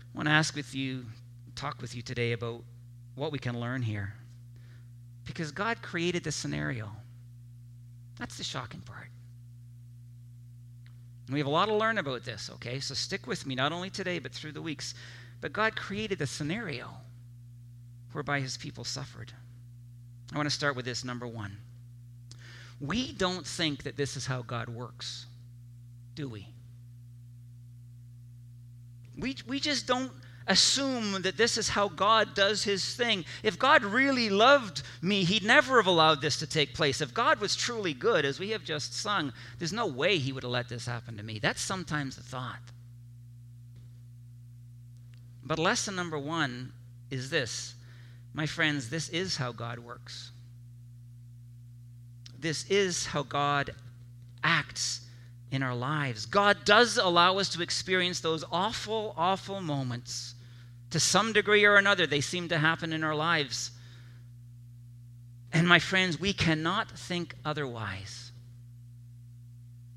I 0.00 0.16
want 0.16 0.26
to 0.28 0.32
ask 0.32 0.54
with 0.54 0.74
you, 0.74 1.06
talk 1.54 1.80
with 1.80 1.94
you 1.94 2.02
today 2.02 2.32
about 2.32 2.62
what 3.14 3.32
we 3.32 3.38
can 3.38 3.58
learn 3.58 3.82
here. 3.82 4.14
Because 5.28 5.52
God 5.52 5.82
created 5.82 6.24
the 6.24 6.32
scenario. 6.32 6.90
That's 8.18 8.38
the 8.38 8.42
shocking 8.42 8.80
part. 8.80 9.08
And 11.26 11.34
we 11.34 11.38
have 11.38 11.46
a 11.46 11.50
lot 11.50 11.66
to 11.66 11.74
learn 11.74 11.98
about 11.98 12.24
this, 12.24 12.50
okay? 12.54 12.80
So 12.80 12.94
stick 12.94 13.26
with 13.26 13.46
me, 13.46 13.54
not 13.54 13.70
only 13.70 13.90
today, 13.90 14.18
but 14.18 14.32
through 14.32 14.52
the 14.52 14.62
weeks. 14.62 14.94
But 15.42 15.52
God 15.52 15.76
created 15.76 16.18
the 16.18 16.26
scenario 16.26 16.88
whereby 18.12 18.40
his 18.40 18.56
people 18.56 18.84
suffered. 18.84 19.32
I 20.32 20.36
want 20.36 20.48
to 20.48 20.54
start 20.54 20.74
with 20.74 20.86
this 20.86 21.04
number 21.04 21.26
one. 21.26 21.58
We 22.80 23.12
don't 23.12 23.46
think 23.46 23.82
that 23.82 23.96
this 23.96 24.16
is 24.16 24.24
how 24.24 24.42
God 24.42 24.70
works, 24.70 25.26
do 26.14 26.28
we? 26.28 26.48
We, 29.18 29.36
we 29.46 29.60
just 29.60 29.86
don't 29.86 30.10
assume 30.48 31.22
that 31.22 31.36
this 31.36 31.56
is 31.58 31.68
how 31.68 31.88
God 31.88 32.34
does 32.34 32.64
his 32.64 32.94
thing. 32.94 33.24
If 33.42 33.58
God 33.58 33.84
really 33.84 34.30
loved 34.30 34.82
me, 35.02 35.24
he'd 35.24 35.44
never 35.44 35.76
have 35.76 35.86
allowed 35.86 36.20
this 36.20 36.38
to 36.38 36.46
take 36.46 36.74
place. 36.74 37.00
If 37.00 37.14
God 37.14 37.40
was 37.40 37.54
truly 37.54 37.94
good, 37.94 38.24
as 38.24 38.40
we 38.40 38.50
have 38.50 38.64
just 38.64 38.94
sung, 38.94 39.32
there's 39.58 39.72
no 39.72 39.86
way 39.86 40.18
he 40.18 40.32
would 40.32 40.42
have 40.42 40.52
let 40.52 40.68
this 40.68 40.86
happen 40.86 41.16
to 41.18 41.22
me. 41.22 41.38
That's 41.38 41.60
sometimes 41.60 42.16
the 42.16 42.22
thought. 42.22 42.60
But 45.44 45.58
lesson 45.58 45.94
number 45.94 46.18
one 46.18 46.72
is 47.10 47.30
this 47.30 47.74
my 48.34 48.46
friends, 48.46 48.90
this 48.90 49.08
is 49.08 49.36
how 49.36 49.52
God 49.52 49.78
works. 49.78 50.30
This 52.38 52.64
is 52.70 53.06
how 53.06 53.24
God 53.24 53.74
acts 54.44 55.00
in 55.50 55.62
our 55.62 55.74
lives. 55.74 56.26
God 56.26 56.58
does 56.64 56.98
allow 56.98 57.38
us 57.38 57.48
to 57.50 57.62
experience 57.62 58.20
those 58.20 58.44
awful, 58.52 59.14
awful 59.16 59.60
moments. 59.60 60.34
To 60.90 61.00
some 61.00 61.32
degree 61.32 61.64
or 61.64 61.76
another, 61.76 62.06
they 62.06 62.20
seem 62.20 62.48
to 62.48 62.58
happen 62.58 62.92
in 62.92 63.04
our 63.04 63.14
lives. 63.14 63.72
And 65.52 65.66
my 65.66 65.78
friends, 65.78 66.18
we 66.18 66.32
cannot 66.32 66.90
think 66.90 67.34
otherwise. 67.44 68.32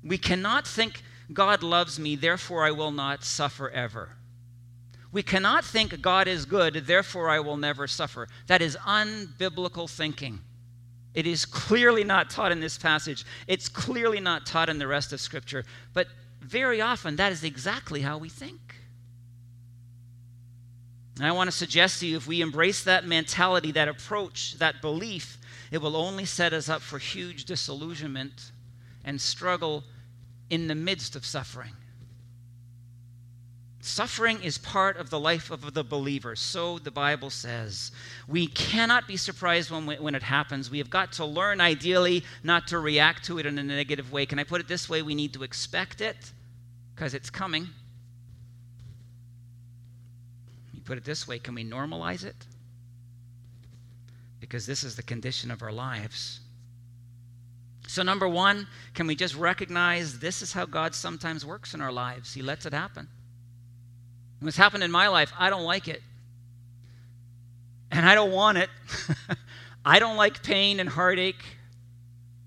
We 0.04 0.18
cannot 0.18 0.66
think, 0.66 1.02
God 1.32 1.62
loves 1.62 1.98
me, 1.98 2.16
therefore 2.16 2.64
I 2.64 2.72
will 2.72 2.90
not 2.90 3.24
suffer 3.24 3.70
ever. 3.70 4.16
We 5.12 5.22
cannot 5.22 5.64
think 5.64 6.00
God 6.00 6.26
is 6.26 6.46
good, 6.46 6.74
therefore 6.86 7.28
I 7.28 7.40
will 7.40 7.58
never 7.58 7.86
suffer. 7.86 8.28
That 8.46 8.62
is 8.62 8.76
unbiblical 8.76 9.88
thinking. 9.88 10.40
It 11.14 11.26
is 11.26 11.44
clearly 11.44 12.04
not 12.04 12.30
taught 12.30 12.52
in 12.52 12.60
this 12.60 12.78
passage. 12.78 13.26
It's 13.46 13.68
clearly 13.68 14.20
not 14.20 14.46
taught 14.46 14.70
in 14.70 14.78
the 14.78 14.86
rest 14.86 15.12
of 15.12 15.20
Scripture. 15.20 15.64
But 15.92 16.08
very 16.40 16.80
often, 16.80 17.16
that 17.16 17.32
is 17.32 17.44
exactly 17.44 18.00
how 18.00 18.16
we 18.16 18.30
think. 18.30 18.71
And 21.22 21.28
I 21.28 21.32
want 21.34 21.48
to 21.48 21.56
suggest 21.56 22.00
to 22.00 22.06
you 22.08 22.16
if 22.16 22.26
we 22.26 22.40
embrace 22.40 22.82
that 22.82 23.06
mentality, 23.06 23.70
that 23.70 23.86
approach, 23.86 24.54
that 24.58 24.82
belief, 24.82 25.38
it 25.70 25.80
will 25.80 25.94
only 25.94 26.24
set 26.24 26.52
us 26.52 26.68
up 26.68 26.82
for 26.82 26.98
huge 26.98 27.44
disillusionment 27.44 28.50
and 29.04 29.20
struggle 29.20 29.84
in 30.50 30.66
the 30.66 30.74
midst 30.74 31.14
of 31.14 31.24
suffering. 31.24 31.74
Suffering 33.82 34.42
is 34.42 34.58
part 34.58 34.96
of 34.96 35.10
the 35.10 35.20
life 35.20 35.52
of 35.52 35.74
the 35.74 35.84
believer, 35.84 36.34
so 36.34 36.80
the 36.80 36.90
Bible 36.90 37.30
says. 37.30 37.92
We 38.26 38.48
cannot 38.48 39.06
be 39.06 39.16
surprised 39.16 39.70
when, 39.70 39.86
when 39.86 40.16
it 40.16 40.24
happens. 40.24 40.72
We 40.72 40.78
have 40.78 40.90
got 40.90 41.12
to 41.12 41.24
learn, 41.24 41.60
ideally, 41.60 42.24
not 42.42 42.66
to 42.66 42.80
react 42.80 43.24
to 43.26 43.38
it 43.38 43.46
in 43.46 43.60
a 43.60 43.62
negative 43.62 44.10
way. 44.10 44.26
Can 44.26 44.40
I 44.40 44.44
put 44.44 44.60
it 44.60 44.66
this 44.66 44.88
way? 44.88 45.02
We 45.02 45.14
need 45.14 45.34
to 45.34 45.44
expect 45.44 46.00
it 46.00 46.32
because 46.96 47.14
it's 47.14 47.30
coming. 47.30 47.68
You 50.81 50.81
put 50.92 50.98
it 50.98 51.04
this 51.06 51.26
way 51.26 51.38
can 51.38 51.54
we 51.54 51.64
normalize 51.64 52.22
it? 52.22 52.36
Because 54.40 54.66
this 54.66 54.84
is 54.84 54.94
the 54.94 55.02
condition 55.02 55.50
of 55.50 55.62
our 55.62 55.72
lives. 55.72 56.40
So, 57.88 58.02
number 58.02 58.28
one, 58.28 58.66
can 58.92 59.06
we 59.06 59.14
just 59.14 59.34
recognize 59.34 60.18
this 60.18 60.42
is 60.42 60.52
how 60.52 60.66
God 60.66 60.94
sometimes 60.94 61.46
works 61.46 61.72
in 61.72 61.80
our 61.80 61.90
lives? 61.90 62.34
He 62.34 62.42
lets 62.42 62.66
it 62.66 62.74
happen. 62.74 63.08
What's 64.40 64.58
happened 64.58 64.84
in 64.84 64.90
my 64.90 65.08
life, 65.08 65.32
I 65.38 65.48
don't 65.48 65.64
like 65.64 65.88
it. 65.88 66.02
And 67.90 68.04
I 68.04 68.14
don't 68.14 68.32
want 68.32 68.58
it. 68.58 68.68
I 69.86 69.98
don't 69.98 70.18
like 70.18 70.42
pain 70.42 70.78
and 70.78 70.90
heartache. 70.90 71.42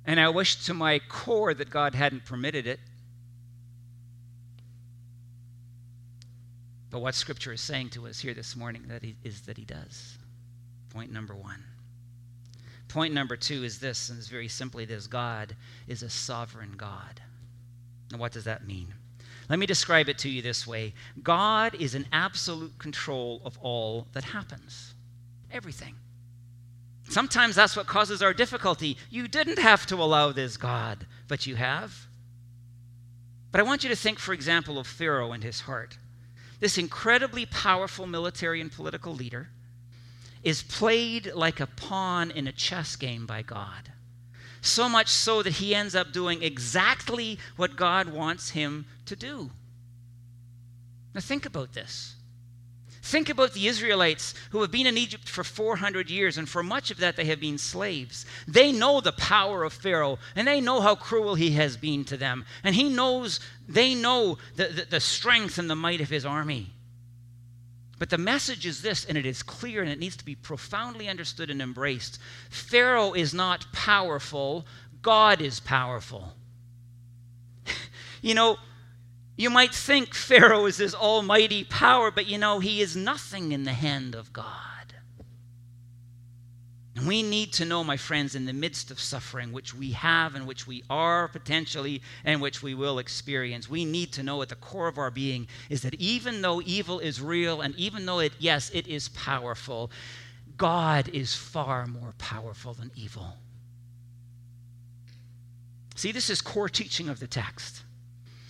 And 0.05 0.19
I 0.19 0.29
wish 0.29 0.63
to 0.65 0.75
my 0.75 0.99
core 1.09 1.55
that 1.55 1.71
God 1.71 1.95
hadn't 1.95 2.25
permitted 2.25 2.67
it. 2.67 2.79
But 6.95 7.01
what 7.01 7.15
Scripture 7.15 7.51
is 7.51 7.59
saying 7.59 7.89
to 7.89 8.07
us 8.07 8.21
here 8.21 8.33
this 8.33 8.55
morning 8.55 8.83
that 8.87 9.03
he, 9.03 9.17
is 9.21 9.41
that 9.41 9.57
He 9.57 9.65
does. 9.65 10.17
Point 10.91 11.11
number 11.11 11.35
one. 11.35 11.61
Point 12.87 13.13
number 13.13 13.35
two 13.35 13.65
is 13.65 13.79
this, 13.79 14.07
and 14.07 14.17
it's 14.17 14.29
very 14.29 14.47
simply 14.47 14.85
this 14.85 15.05
God 15.05 15.57
is 15.89 16.03
a 16.03 16.09
sovereign 16.09 16.75
God. 16.77 17.19
And 18.11 18.19
what 18.21 18.31
does 18.31 18.45
that 18.45 18.65
mean? 18.65 18.93
Let 19.49 19.59
me 19.59 19.65
describe 19.65 20.07
it 20.07 20.17
to 20.19 20.29
you 20.29 20.41
this 20.41 20.65
way 20.65 20.93
God 21.21 21.75
is 21.75 21.95
in 21.95 22.07
absolute 22.13 22.79
control 22.79 23.41
of 23.43 23.57
all 23.61 24.07
that 24.13 24.23
happens, 24.23 24.93
everything. 25.51 25.95
Sometimes 27.09 27.55
that's 27.55 27.75
what 27.75 27.87
causes 27.87 28.21
our 28.21 28.33
difficulty. 28.33 28.95
You 29.09 29.27
didn't 29.27 29.59
have 29.59 29.85
to 29.87 29.95
allow 29.95 30.31
this, 30.31 30.55
God, 30.55 31.05
but 31.27 31.45
you 31.45 31.57
have. 31.57 32.07
But 33.51 33.59
I 33.59 33.65
want 33.65 33.83
you 33.83 33.89
to 33.89 33.97
think, 33.97 34.17
for 34.17 34.31
example, 34.31 34.79
of 34.79 34.87
Pharaoh 34.87 35.33
and 35.33 35.43
his 35.43 35.59
heart. 35.59 35.97
This 36.65 36.79
incredibly 36.79 37.45
powerful 37.45 38.07
military 38.07 38.59
and 38.59 38.71
political 38.71 39.13
leader 39.13 39.49
is 40.41 40.63
played 40.63 41.31
like 41.35 41.59
a 41.59 41.67
pawn 41.67 42.31
in 42.31 42.47
a 42.47 42.51
chess 42.51 42.95
game 42.95 43.27
by 43.27 43.43
God. 43.43 43.91
So 44.61 44.89
much 44.89 45.09
so 45.09 45.43
that 45.43 45.53
he 45.53 45.75
ends 45.75 45.93
up 45.93 46.11
doing 46.11 46.41
exactly 46.41 47.37
what 47.55 47.75
God 47.75 48.09
wants 48.09 48.49
him 48.49 48.87
to 49.05 49.15
do. 49.15 49.51
Now, 51.13 51.21
think 51.21 51.45
about 51.45 51.73
this. 51.73 52.14
Think 53.05 53.29
about 53.29 53.53
the 53.53 53.67
Israelites 53.67 54.33
who 54.49 54.61
have 54.61 54.71
been 54.71 54.87
in 54.87 54.97
Egypt 54.97 55.29
for 55.29 55.43
400 55.43 56.09
years, 56.09 56.39
and 56.39 56.49
for 56.49 56.63
much 56.63 56.89
of 56.89 56.97
that 56.97 57.15
they 57.15 57.25
have 57.25 57.39
been 57.39 57.59
slaves. 57.59 58.25
They 58.47 58.71
know 58.71 58.99
the 58.99 59.11
power 59.11 59.63
of 59.63 59.73
Pharaoh, 59.73 60.17
and 60.35 60.47
they 60.47 60.59
know 60.59 60.81
how 60.81 60.95
cruel 60.95 61.35
he 61.35 61.51
has 61.51 61.77
been 61.77 62.03
to 62.05 62.17
them. 62.17 62.45
And 62.63 62.73
he 62.73 62.89
knows, 62.89 63.39
they 63.67 63.93
know 63.93 64.39
the, 64.55 64.69
the, 64.69 64.85
the 64.85 64.99
strength 64.99 65.59
and 65.59 65.69
the 65.69 65.75
might 65.75 66.01
of 66.01 66.09
his 66.09 66.25
army. 66.25 66.71
But 67.99 68.09
the 68.09 68.17
message 68.17 68.65
is 68.65 68.81
this, 68.81 69.05
and 69.05 69.19
it 69.19 69.25
is 69.27 69.43
clear 69.43 69.83
and 69.83 69.91
it 69.91 69.99
needs 69.99 70.17
to 70.17 70.25
be 70.25 70.33
profoundly 70.33 71.07
understood 71.07 71.51
and 71.51 71.61
embraced. 71.61 72.17
Pharaoh 72.49 73.13
is 73.13 73.35
not 73.35 73.71
powerful, 73.71 74.65
God 75.03 75.41
is 75.41 75.59
powerful. 75.59 76.33
you 78.23 78.33
know, 78.33 78.57
you 79.37 79.49
might 79.49 79.73
think 79.73 80.13
Pharaoh 80.13 80.65
is 80.65 80.77
this 80.77 80.95
almighty 80.95 81.63
power, 81.63 82.11
but 82.11 82.25
you 82.25 82.37
know, 82.37 82.59
he 82.59 82.81
is 82.81 82.95
nothing 82.95 83.51
in 83.51 83.63
the 83.63 83.73
hand 83.73 84.15
of 84.15 84.31
God. 84.31 84.51
And 86.95 87.05
we 87.07 87.23
need 87.23 87.51
to 87.53 87.65
know, 87.65 87.83
my 87.83 87.97
friends, 87.97 88.35
in 88.35 88.45
the 88.45 88.53
midst 88.53 88.89
of 88.89 89.01
suffering, 89.01 89.51
which 89.51 89.75
we 89.75 89.91
have 89.91 90.33
and 90.33 90.47
which 90.47 90.65
we 90.65 90.81
are 90.89 91.27
potentially 91.27 92.01
and 92.23 92.41
which 92.41 92.63
we 92.63 92.73
will 92.73 92.99
experience, 92.99 93.69
we 93.69 93.83
need 93.83 94.13
to 94.13 94.23
know 94.23 94.41
at 94.41 94.47
the 94.47 94.55
core 94.55 94.87
of 94.87 94.97
our 94.97 95.11
being 95.11 95.47
is 95.69 95.81
that 95.81 95.95
even 95.95 96.41
though 96.41 96.61
evil 96.61 96.99
is 97.01 97.21
real 97.21 97.59
and 97.59 97.75
even 97.75 98.05
though 98.05 98.19
it, 98.19 98.31
yes, 98.39 98.71
it 98.73 98.87
is 98.87 99.09
powerful, 99.09 99.91
God 100.55 101.09
is 101.09 101.35
far 101.35 101.85
more 101.85 102.13
powerful 102.17 102.73
than 102.73 102.91
evil. 102.95 103.33
See, 105.95 106.13
this 106.13 106.29
is 106.29 106.39
core 106.39 106.69
teaching 106.69 107.09
of 107.09 107.19
the 107.19 107.27
text. 107.27 107.83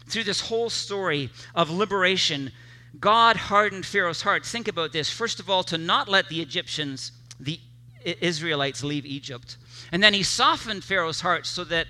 Through 0.08 0.24
this 0.24 0.42
whole 0.42 0.70
story 0.70 1.30
of 1.54 1.70
liberation, 1.70 2.52
God 3.00 3.36
hardened 3.36 3.86
Pharaoh's 3.86 4.22
heart. 4.22 4.46
Think 4.46 4.68
about 4.68 4.94
this. 4.94 5.10
First 5.10 5.40
of 5.40 5.50
all, 5.50 5.64
to 5.64 5.78
not 5.78 6.08
let 6.08 6.30
the 6.30 6.42
Egyptians, 6.42 7.12
the 7.40 7.60
Israelites, 8.04 8.84
leave 8.84 9.06
Egypt. 9.06 9.58
And 9.92 10.04
then 10.04 10.14
he 10.14 10.24
softened 10.24 10.84
Pharaoh's 10.84 11.22
heart 11.22 11.46
so 11.46 11.64
that 11.66 11.88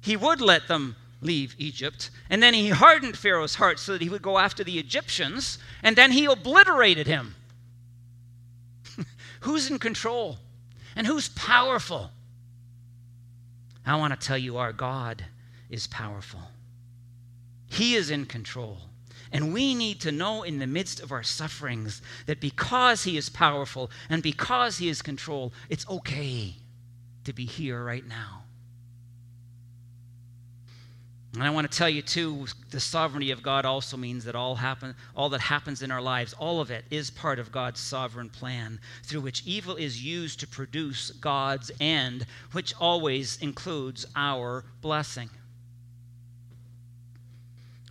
he 0.00 0.16
would 0.16 0.40
let 0.40 0.68
them 0.68 0.96
leave 1.20 1.54
Egypt. 1.58 2.10
And 2.30 2.42
then 2.42 2.54
he 2.54 2.68
hardened 2.68 3.18
Pharaoh's 3.18 3.56
heart 3.56 3.78
so 3.78 3.92
that 3.92 4.02
he 4.02 4.08
would 4.08 4.22
go 4.22 4.38
after 4.38 4.62
the 4.62 4.78
Egyptians. 4.78 5.58
And 5.82 5.96
then 5.96 6.12
he 6.12 6.26
obliterated 6.26 7.06
him. 7.06 7.34
who's 9.40 9.70
in 9.70 9.78
control? 9.78 10.38
And 10.94 11.06
who's 11.06 11.28
powerful? 11.28 12.10
I 13.84 13.96
want 13.96 14.18
to 14.18 14.26
tell 14.26 14.38
you, 14.38 14.58
our 14.58 14.72
God 14.72 15.24
is 15.70 15.86
powerful. 15.86 16.40
He 17.68 17.94
is 17.94 18.10
in 18.10 18.26
control. 18.26 18.78
And 19.30 19.52
we 19.52 19.74
need 19.74 20.00
to 20.00 20.12
know 20.12 20.42
in 20.42 20.58
the 20.58 20.66
midst 20.66 21.00
of 21.00 21.12
our 21.12 21.22
sufferings 21.22 22.00
that 22.26 22.40
because 22.40 23.04
He 23.04 23.16
is 23.16 23.28
powerful 23.28 23.90
and 24.08 24.22
because 24.22 24.78
He 24.78 24.88
is 24.88 25.02
control, 25.02 25.52
it's 25.68 25.88
okay 25.88 26.54
to 27.24 27.32
be 27.32 27.44
here 27.44 27.84
right 27.84 28.06
now. 28.06 28.44
And 31.34 31.42
I 31.42 31.50
want 31.50 31.70
to 31.70 31.78
tell 31.78 31.90
you 31.90 32.00
too, 32.00 32.46
the 32.70 32.80
sovereignty 32.80 33.30
of 33.30 33.42
God 33.42 33.66
also 33.66 33.98
means 33.98 34.24
that 34.24 34.34
all 34.34 34.54
happen, 34.54 34.94
all 35.14 35.28
that 35.28 35.42
happens 35.42 35.82
in 35.82 35.90
our 35.90 36.00
lives, 36.00 36.32
all 36.32 36.60
of 36.60 36.70
it 36.70 36.86
is 36.90 37.10
part 37.10 37.38
of 37.38 37.52
God's 37.52 37.80
sovereign 37.80 38.30
plan, 38.30 38.80
through 39.04 39.20
which 39.20 39.42
evil 39.44 39.76
is 39.76 40.02
used 40.02 40.40
to 40.40 40.46
produce 40.46 41.10
God's 41.10 41.70
end, 41.80 42.26
which 42.52 42.74
always 42.80 43.36
includes 43.42 44.06
our 44.16 44.64
blessing. 44.80 45.28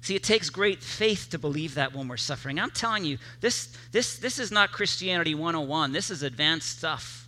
See, 0.07 0.15
it 0.15 0.23
takes 0.23 0.49
great 0.49 0.81
faith 0.81 1.31
to 1.31 1.37
believe 1.37 1.73
that 1.73 1.93
when 1.93 2.07
we're 2.07 2.15
suffering. 2.15 2.61
I'm 2.61 2.71
telling 2.71 3.03
you, 3.03 3.17
this, 3.41 3.75
this, 3.91 4.17
this 4.17 4.39
is 4.39 4.53
not 4.53 4.71
Christianity 4.71 5.35
101. 5.35 5.91
This 5.91 6.09
is 6.09 6.23
advanced 6.23 6.77
stuff. 6.77 7.27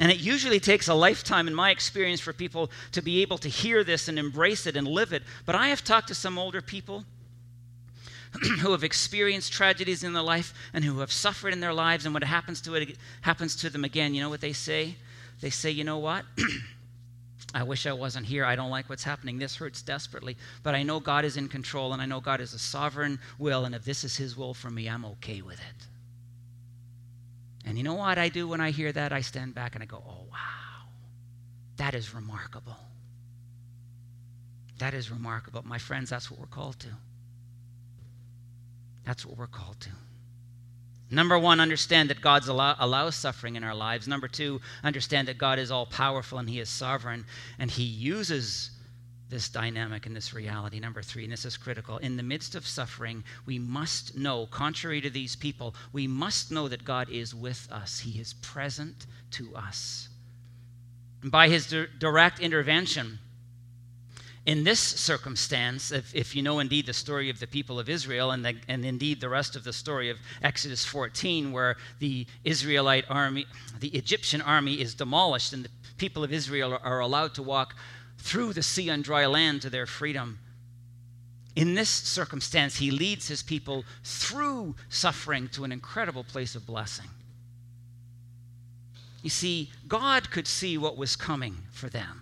And 0.00 0.10
it 0.10 0.18
usually 0.18 0.58
takes 0.58 0.88
a 0.88 0.94
lifetime, 0.94 1.46
in 1.46 1.54
my 1.54 1.70
experience, 1.70 2.20
for 2.20 2.32
people 2.32 2.68
to 2.90 3.00
be 3.00 3.22
able 3.22 3.38
to 3.38 3.48
hear 3.48 3.84
this 3.84 4.08
and 4.08 4.18
embrace 4.18 4.66
it 4.66 4.76
and 4.76 4.88
live 4.88 5.12
it. 5.12 5.22
But 5.46 5.54
I 5.54 5.68
have 5.68 5.84
talked 5.84 6.08
to 6.08 6.16
some 6.16 6.36
older 6.36 6.62
people 6.62 7.04
who 8.58 8.72
have 8.72 8.82
experienced 8.82 9.52
tragedies 9.52 10.02
in 10.02 10.14
their 10.14 10.22
life 10.24 10.52
and 10.74 10.84
who 10.84 10.98
have 10.98 11.12
suffered 11.12 11.52
in 11.52 11.60
their 11.60 11.72
lives, 11.72 12.04
and 12.04 12.12
what 12.12 12.24
happens 12.24 12.60
to 12.62 12.74
it 12.74 12.96
happens 13.20 13.54
to 13.54 13.70
them 13.70 13.84
again. 13.84 14.14
You 14.14 14.22
know 14.22 14.30
what 14.30 14.40
they 14.40 14.52
say? 14.52 14.96
They 15.40 15.50
say, 15.50 15.70
you 15.70 15.84
know 15.84 15.98
what? 15.98 16.24
I 17.54 17.62
wish 17.62 17.86
I 17.86 17.92
wasn't 17.92 18.26
here. 18.26 18.44
I 18.44 18.56
don't 18.56 18.70
like 18.70 18.88
what's 18.88 19.04
happening. 19.04 19.38
This 19.38 19.56
hurts 19.56 19.82
desperately. 19.82 20.36
But 20.62 20.74
I 20.74 20.82
know 20.82 21.00
God 21.00 21.24
is 21.24 21.36
in 21.36 21.48
control 21.48 21.92
and 21.92 22.00
I 22.00 22.06
know 22.06 22.20
God 22.20 22.40
is 22.40 22.54
a 22.54 22.58
sovereign 22.58 23.18
will. 23.38 23.66
And 23.66 23.74
if 23.74 23.84
this 23.84 24.04
is 24.04 24.16
His 24.16 24.36
will 24.36 24.54
for 24.54 24.70
me, 24.70 24.88
I'm 24.88 25.04
okay 25.04 25.42
with 25.42 25.58
it. 25.58 25.86
And 27.64 27.76
you 27.76 27.84
know 27.84 27.94
what 27.94 28.18
I 28.18 28.28
do 28.28 28.48
when 28.48 28.60
I 28.60 28.70
hear 28.70 28.90
that? 28.92 29.12
I 29.12 29.20
stand 29.20 29.54
back 29.54 29.74
and 29.74 29.82
I 29.82 29.86
go, 29.86 30.02
oh, 30.06 30.26
wow. 30.30 30.88
That 31.76 31.94
is 31.94 32.14
remarkable. 32.14 32.76
That 34.78 34.94
is 34.94 35.10
remarkable. 35.10 35.62
My 35.64 35.78
friends, 35.78 36.10
that's 36.10 36.30
what 36.30 36.40
we're 36.40 36.46
called 36.46 36.80
to. 36.80 36.88
That's 39.04 39.26
what 39.26 39.36
we're 39.36 39.46
called 39.46 39.78
to. 39.80 39.90
Number 41.12 41.38
one, 41.38 41.60
understand 41.60 42.08
that 42.08 42.22
God 42.22 42.48
allow, 42.48 42.74
allows 42.78 43.16
suffering 43.16 43.54
in 43.54 43.62
our 43.62 43.74
lives. 43.74 44.08
Number 44.08 44.28
two, 44.28 44.62
understand 44.82 45.28
that 45.28 45.36
God 45.36 45.58
is 45.58 45.70
all 45.70 45.84
powerful 45.84 46.38
and 46.38 46.48
He 46.48 46.58
is 46.58 46.70
sovereign 46.70 47.26
and 47.58 47.70
He 47.70 47.82
uses 47.82 48.70
this 49.28 49.50
dynamic 49.50 50.06
and 50.06 50.16
this 50.16 50.32
reality. 50.32 50.80
Number 50.80 51.02
three, 51.02 51.24
and 51.24 51.32
this 51.32 51.44
is 51.44 51.58
critical, 51.58 51.98
in 51.98 52.16
the 52.16 52.22
midst 52.22 52.54
of 52.54 52.66
suffering, 52.66 53.24
we 53.44 53.58
must 53.58 54.16
know, 54.16 54.46
contrary 54.46 55.02
to 55.02 55.10
these 55.10 55.36
people, 55.36 55.74
we 55.92 56.06
must 56.06 56.50
know 56.50 56.66
that 56.68 56.84
God 56.84 57.10
is 57.10 57.34
with 57.34 57.68
us. 57.70 58.00
He 58.00 58.18
is 58.18 58.32
present 58.34 59.06
to 59.32 59.54
us. 59.54 60.08
And 61.22 61.30
by 61.30 61.48
His 61.48 61.66
di- 61.66 61.86
direct 61.98 62.40
intervention, 62.40 63.18
in 64.44 64.64
this 64.64 64.80
circumstance, 64.80 65.92
if, 65.92 66.12
if, 66.14 66.34
you 66.34 66.42
know 66.42 66.58
indeed 66.58 66.86
the 66.86 66.92
story 66.92 67.30
of 67.30 67.38
the 67.38 67.46
people 67.46 67.78
of 67.78 67.88
Israel 67.88 68.32
and, 68.32 68.44
the, 68.44 68.56
and 68.66 68.84
indeed 68.84 69.20
the 69.20 69.28
rest 69.28 69.54
of 69.54 69.62
the 69.62 69.72
story 69.72 70.10
of 70.10 70.18
Exodus 70.42 70.84
14, 70.84 71.52
where 71.52 71.76
the 72.00 72.26
Israelite 72.42 73.04
army, 73.08 73.46
the 73.78 73.88
Egyptian 73.88 74.42
army 74.42 74.80
is 74.80 74.94
demolished 74.94 75.52
and 75.52 75.64
the 75.64 75.70
people 75.96 76.24
of 76.24 76.32
Israel 76.32 76.72
are, 76.74 76.80
are 76.80 76.98
allowed 76.98 77.34
to 77.34 77.42
walk 77.42 77.74
through 78.18 78.52
the 78.52 78.64
sea 78.64 78.90
on 78.90 79.02
dry 79.02 79.26
land 79.26 79.62
to 79.62 79.70
their 79.70 79.86
freedom. 79.86 80.40
In 81.54 81.74
this 81.74 81.90
circumstance, 81.90 82.76
he 82.76 82.90
leads 82.90 83.28
his 83.28 83.44
people 83.44 83.84
through 84.02 84.74
suffering 84.88 85.48
to 85.50 85.62
an 85.62 85.70
incredible 85.70 86.24
place 86.24 86.56
of 86.56 86.66
blessing. 86.66 87.08
You 89.22 89.30
see, 89.30 89.70
God 89.86 90.32
could 90.32 90.48
see 90.48 90.76
what 90.78 90.96
was 90.96 91.14
coming 91.14 91.58
for 91.70 91.88
them. 91.88 92.21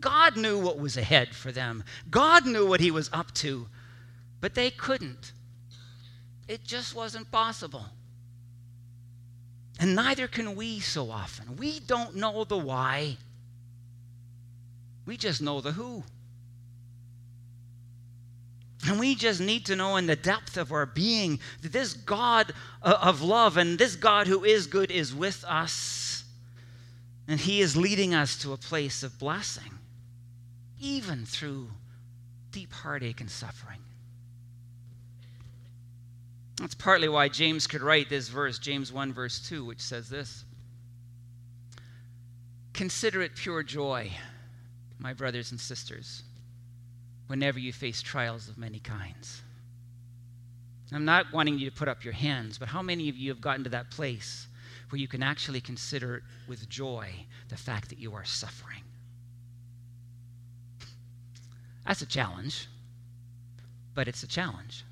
God 0.00 0.36
knew 0.36 0.58
what 0.58 0.78
was 0.78 0.96
ahead 0.96 1.34
for 1.34 1.52
them. 1.52 1.84
God 2.10 2.46
knew 2.46 2.66
what 2.66 2.80
he 2.80 2.90
was 2.90 3.10
up 3.12 3.32
to, 3.34 3.66
but 4.40 4.54
they 4.54 4.70
couldn't. 4.70 5.32
It 6.48 6.64
just 6.64 6.94
wasn't 6.94 7.30
possible. 7.30 7.86
And 9.78 9.94
neither 9.94 10.26
can 10.26 10.56
we 10.56 10.80
so 10.80 11.10
often. 11.10 11.56
We 11.56 11.80
don't 11.80 12.16
know 12.16 12.44
the 12.44 12.58
why, 12.58 13.16
we 15.04 15.16
just 15.16 15.40
know 15.40 15.60
the 15.60 15.72
who. 15.72 16.02
And 18.88 19.00
we 19.00 19.16
just 19.16 19.40
need 19.40 19.66
to 19.66 19.74
know 19.74 19.96
in 19.96 20.06
the 20.06 20.14
depth 20.14 20.56
of 20.56 20.70
our 20.70 20.86
being 20.86 21.40
that 21.62 21.72
this 21.72 21.92
God 21.92 22.52
uh, 22.82 22.98
of 23.02 23.20
love 23.20 23.56
and 23.56 23.78
this 23.78 23.96
God 23.96 24.28
who 24.28 24.44
is 24.44 24.68
good 24.68 24.92
is 24.92 25.12
with 25.12 25.44
us. 25.44 26.24
And 27.26 27.40
He 27.40 27.60
is 27.60 27.76
leading 27.76 28.14
us 28.14 28.38
to 28.42 28.52
a 28.52 28.56
place 28.56 29.02
of 29.02 29.18
blessing 29.18 29.75
even 30.80 31.24
through 31.24 31.68
deep 32.50 32.72
heartache 32.72 33.20
and 33.20 33.30
suffering. 33.30 33.80
That's 36.56 36.74
partly 36.74 37.08
why 37.08 37.28
James 37.28 37.66
could 37.66 37.82
write 37.82 38.08
this 38.08 38.28
verse, 38.28 38.58
James 38.58 38.92
1, 38.92 39.12
verse 39.12 39.46
2, 39.46 39.64
which 39.64 39.80
says 39.80 40.08
this 40.08 40.44
Consider 42.72 43.22
it 43.22 43.36
pure 43.36 43.62
joy, 43.62 44.10
my 44.98 45.12
brothers 45.12 45.50
and 45.50 45.60
sisters, 45.60 46.22
whenever 47.26 47.58
you 47.58 47.72
face 47.72 48.00
trials 48.00 48.48
of 48.48 48.56
many 48.58 48.78
kinds. 48.78 49.42
I'm 50.92 51.04
not 51.04 51.32
wanting 51.32 51.58
you 51.58 51.68
to 51.68 51.76
put 51.76 51.88
up 51.88 52.04
your 52.04 52.12
hands, 52.12 52.58
but 52.58 52.68
how 52.68 52.80
many 52.80 53.08
of 53.08 53.16
you 53.16 53.30
have 53.30 53.40
gotten 53.40 53.64
to 53.64 53.70
that 53.70 53.90
place 53.90 54.46
where 54.90 55.00
you 55.00 55.08
can 55.08 55.22
actually 55.22 55.60
consider 55.60 56.22
with 56.46 56.68
joy 56.68 57.10
the 57.48 57.56
fact 57.56 57.88
that 57.88 57.98
you 57.98 58.14
are 58.14 58.24
suffering? 58.24 58.85
That's 61.86 62.02
a 62.02 62.06
challenge, 62.06 62.66
but 63.94 64.08
it's 64.08 64.22
a 64.22 64.26
challenge. 64.26 64.84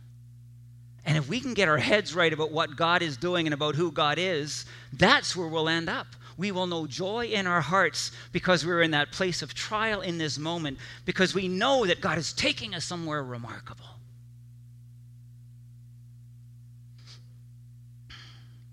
And 1.05 1.19
if 1.19 1.29
we 1.29 1.41
can 1.41 1.53
get 1.53 1.69
our 1.69 1.77
heads 1.77 2.15
right 2.15 2.33
about 2.33 2.51
what 2.51 2.77
God 2.77 3.03
is 3.03 3.17
doing 3.17 3.47
and 3.47 3.53
about 3.53 3.75
who 3.75 3.91
God 3.93 4.19
is, 4.19 4.65
that's 4.93 5.37
where 5.37 5.49
we'll 5.49 5.69
end 5.69 5.91
up. 5.91 6.07
We 6.37 6.51
will 6.51 6.67
know 6.67 6.87
joy 6.87 7.27
in 7.27 7.47
our 7.47 7.61
hearts 7.61 8.11
because 8.33 8.65
we're 8.65 8.83
in 8.83 8.93
that 8.93 9.13
place 9.13 9.43
of 9.43 9.55
trial 9.55 10.01
in 10.01 10.19
this 10.19 10.39
moment, 10.39 10.79
because 11.05 11.35
we 11.35 11.47
know 11.47 11.85
that 11.85 12.01
God 12.01 12.17
is 12.17 12.33
taking 12.33 12.75
us 12.75 12.85
somewhere 12.85 13.23
remarkable. 13.23 13.85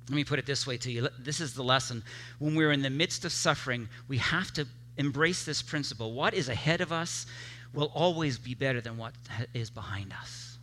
Let 0.10 0.16
me 0.16 0.24
put 0.24 0.40
it 0.40 0.46
this 0.46 0.66
way 0.68 0.78
to 0.78 0.92
you. 0.92 1.08
This 1.20 1.40
is 1.40 1.54
the 1.54 1.64
lesson. 1.64 2.04
When 2.40 2.56
we're 2.56 2.72
in 2.72 2.82
the 2.82 2.90
midst 2.90 3.26
of 3.26 3.32
suffering, 3.32 3.88
we 4.08 4.18
have 4.18 4.52
to 4.54 4.68
embrace 4.98 5.46
this 5.46 5.62
principle. 5.62 6.14
What 6.14 6.34
is 6.34 6.50
ahead 6.50 6.82
of 6.82 6.92
us 6.92 7.26
will 7.74 7.92
always 7.94 8.38
be 8.38 8.54
better 8.54 8.82
than 8.82 8.98
what 8.98 9.14
is 9.54 9.70
behind 9.70 10.14
us. 10.14 10.58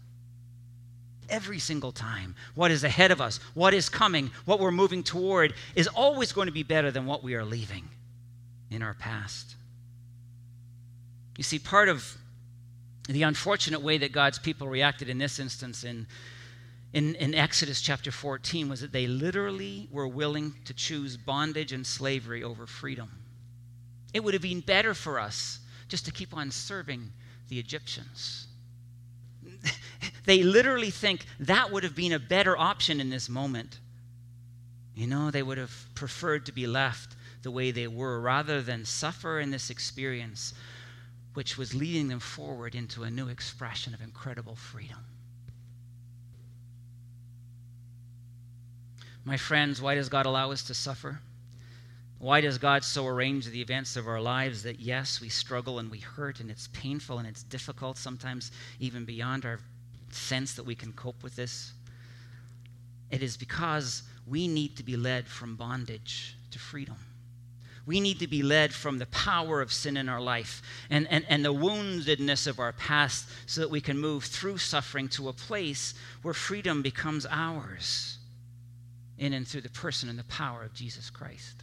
Every 1.29 1.59
single 1.59 1.93
time, 1.93 2.35
what 2.55 2.71
is 2.71 2.85
ahead 2.85 3.11
of 3.11 3.21
us, 3.21 3.39
what 3.55 3.75
is 3.75 3.89
coming, 3.89 4.31
what 4.45 4.61
we're 4.61 4.71
moving 4.71 5.03
toward 5.03 5.55
is 5.75 5.87
always 5.89 6.33
going 6.33 6.47
to 6.47 6.53
be 6.53 6.63
better 6.63 6.91
than 6.91 7.07
what 7.07 7.23
we 7.23 7.35
are 7.35 7.45
leaving 7.45 7.89
in 8.71 8.83
our 8.83 8.95
past. 8.95 9.57
You 11.37 11.45
see, 11.45 11.59
part 11.59 11.89
of 11.89 12.17
the 13.09 13.23
unfortunate 13.23 13.81
way 13.81 13.99
that 13.99 14.13
God's 14.13 14.39
people 14.39 14.69
reacted 14.69 15.09
in 15.09 15.19
this 15.19 15.39
instance 15.39 15.85
in, 15.85 16.07
in, 16.93 17.15
in, 17.15 17.35
Exodus 17.35 17.81
chapter 17.81 18.11
14 18.11 18.69
was 18.69 18.81
that 18.81 18.93
they 18.93 19.07
literally 19.07 19.89
were 19.91 20.09
willing 20.09 20.55
to 20.67 20.75
choose 20.75 21.17
bondage 21.17 21.73
and 21.73 21.87
slavery 21.87 22.43
over 22.43 22.67
freedom. 22.67 23.11
It 24.13 24.25
would 24.25 24.35
have 24.35 24.43
been 24.43 24.61
better 24.61 24.95
for 24.95 25.19
us 25.19 25.61
just 25.89 26.05
to 26.05 26.13
keep 26.13 26.37
on 26.37 26.51
serving 26.51 27.13
the 27.49 27.59
Egyptians. 27.59 28.47
they 30.25 30.43
literally 30.43 30.91
think 30.91 31.27
that 31.41 31.73
would 31.73 31.83
have 31.83 31.95
been 31.95 32.13
a 32.13 32.19
better 32.19 32.57
option 32.57 33.01
in 33.01 33.11
this 33.11 33.29
moment. 33.29 33.81
You 34.95 35.07
know, 35.07 35.31
they 35.31 35.43
would 35.43 35.59
have 35.59 35.87
preferred 35.95 36.47
to 36.47 36.53
be 36.53 36.67
left 36.67 37.17
the 37.43 37.51
way 37.51 37.71
they 37.71 37.89
were 37.89 38.21
rather 38.21 38.61
than 38.63 38.85
suffer 38.85 39.41
in 39.41 39.51
this 39.51 39.71
experience 39.71 40.55
which 41.39 41.57
was 41.57 41.73
leading 41.73 42.09
them 42.09 42.19
forward 42.19 42.75
into 42.75 43.05
a 43.05 43.11
new 43.13 43.29
expression 43.29 43.95
of 43.95 44.01
incredible 44.01 44.57
freedom. 44.57 44.99
My 49.25 49.37
friends, 49.37 49.81
why 49.81 49.95
does 49.95 50.09
God 50.09 50.27
allow 50.27 50.51
us 50.51 50.65
to 50.65 50.75
suffer? 50.75 51.21
Why 52.19 52.41
does 52.41 52.59
God 52.59 52.83
so 52.83 53.07
arrange 53.07 53.47
the 53.47 53.61
events 53.61 53.97
of 53.97 54.09
our 54.09 54.21
lives 54.21 54.65
that, 54.65 54.81
yes, 54.81 55.21
we 55.21 55.29
struggle 55.29 55.79
and 55.79 55.89
we 55.91 56.01
hurt 56.01 56.41
and 56.41 56.51
it's 56.51 56.69
painful 56.69 57.19
and 57.19 57.29
it's 57.29 57.45
difficult, 57.45 57.97
sometimes 57.97 58.51
even 58.81 59.05
beyond 59.05 59.45
our 59.45 59.61
sense 60.11 60.55
that 60.55 60.65
we 60.65 60.75
can 60.75 60.93
cope 60.93 61.23
with 61.23 61.37
this? 61.37 61.73
It 63.11 63.23
is 63.23 63.37
because 63.37 64.03
we 64.27 64.49
need 64.49 64.77
to 64.77 64.83
be 64.83 64.97
led 64.97 65.29
from 65.29 65.55
bondage 65.55 66.37
to 66.51 66.59
freedom. 66.59 66.97
We 67.87 68.01
need 68.01 68.19
to 68.19 68.27
be 68.27 68.43
led 68.43 68.75
from 68.75 68.99
the 68.99 69.07
power 69.07 69.63
of 69.63 69.73
sin 69.73 69.97
in 69.97 70.09
our 70.09 70.21
life 70.21 70.61
and, 70.91 71.07
and, 71.09 71.25
and 71.29 71.43
the 71.43 71.55
woundedness 71.55 72.47
of 72.47 72.59
our 72.59 72.73
past 72.73 73.29
so 73.47 73.63
that 73.63 73.71
we 73.71 73.81
can 73.81 73.97
move 73.97 74.25
through 74.25 74.59
suffering 74.59 75.09
to 75.11 75.29
a 75.29 75.33
place 75.33 75.95
where 76.23 76.35
freedom 76.35 76.83
becomes 76.83 77.27
ours 77.31 78.19
in 79.17 79.33
and 79.33 79.49
through 79.49 79.63
the 79.63 79.71
person 79.71 80.11
and 80.11 80.19
the 80.19 80.25
power 80.25 80.65
of 80.65 80.75
Jesus 80.75 81.09
Christ. 81.09 81.63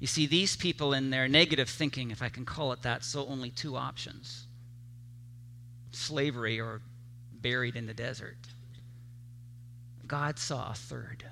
You 0.00 0.06
see, 0.06 0.26
these 0.26 0.56
people 0.56 0.92
in 0.92 1.10
their 1.10 1.28
negative 1.28 1.68
thinking, 1.68 2.10
if 2.10 2.22
I 2.22 2.28
can 2.28 2.44
call 2.44 2.72
it 2.72 2.82
that, 2.82 3.04
saw 3.04 3.26
only 3.26 3.50
two 3.50 3.76
options 3.76 4.44
slavery 5.90 6.60
or 6.60 6.80
buried 7.40 7.74
in 7.74 7.86
the 7.86 7.94
desert. 7.94 8.36
God 10.06 10.38
saw 10.38 10.70
a 10.70 10.74
third. 10.74 11.24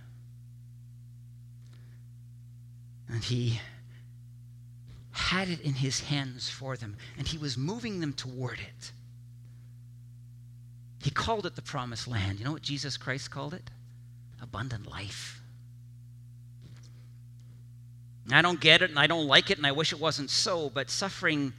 And 3.09 3.22
he 3.22 3.61
had 5.12 5.48
it 5.48 5.61
in 5.61 5.74
his 5.74 6.00
hands 6.00 6.48
for 6.48 6.76
them, 6.76 6.96
and 7.16 7.26
he 7.26 7.38
was 7.38 7.57
moving 7.57 8.00
them 8.00 8.12
toward 8.12 8.59
it. 8.59 8.92
He 11.02 11.11
called 11.11 11.46
it 11.46 11.55
the 11.55 11.62
promised 11.62 12.09
land. 12.09 12.38
You 12.38 12.44
know 12.44 12.52
what 12.52 12.62
Jesus 12.62 12.96
Christ 12.96 13.31
called 13.31 13.55
it? 13.55 13.70
Abundant 14.42 14.90
life. 14.90 15.40
I 18.35 18.43
don't 18.43 18.61
get 18.61 18.83
it 18.83 18.91
and 18.91 18.99
I 18.99 19.07
don't 19.07 19.27
like 19.27 19.51
it 19.51 19.59
and 19.59 19.67
I 19.67 19.73
wish 19.73 19.93
it 19.93 20.01
wasn't 20.01 20.31
so, 20.31 20.71
but 20.71 20.91
suffering 20.91 21.53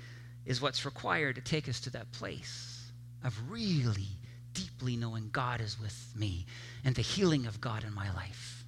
is 0.45 0.61
what's 0.61 0.85
required 0.85 1.35
to 1.35 1.41
take 1.41 1.69
us 1.69 1.79
to 1.81 1.89
that 1.91 2.11
place 2.11 2.91
of 3.23 3.39
really 3.49 4.07
deeply 4.53 4.95
knowing 4.95 5.29
God 5.31 5.61
is 5.61 5.79
with 5.79 6.11
me 6.15 6.45
and 6.83 6.95
the 6.95 7.01
healing 7.01 7.45
of 7.45 7.61
God 7.61 7.83
in 7.83 7.93
my 7.93 8.13
life 8.13 8.65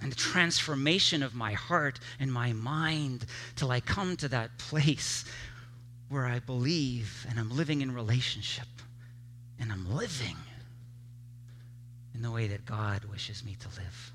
and 0.00 0.10
the 0.10 0.16
transformation 0.16 1.22
of 1.22 1.34
my 1.34 1.52
heart 1.52 2.00
and 2.18 2.32
my 2.32 2.52
mind 2.52 3.26
till 3.56 3.70
I 3.70 3.80
come 3.80 4.16
to 4.16 4.28
that 4.28 4.58
place 4.58 5.24
where 6.08 6.26
I 6.26 6.38
believe 6.38 7.26
and 7.28 7.38
I'm 7.38 7.50
living 7.50 7.82
in 7.82 7.94
relationship 7.94 8.66
and 9.60 9.70
I'm 9.70 9.94
living 9.94 10.36
in 12.14 12.22
the 12.22 12.30
way 12.30 12.48
that 12.48 12.64
God 12.64 13.04
wishes 13.04 13.44
me 13.44 13.56
to 13.60 13.68
live. 13.80 14.12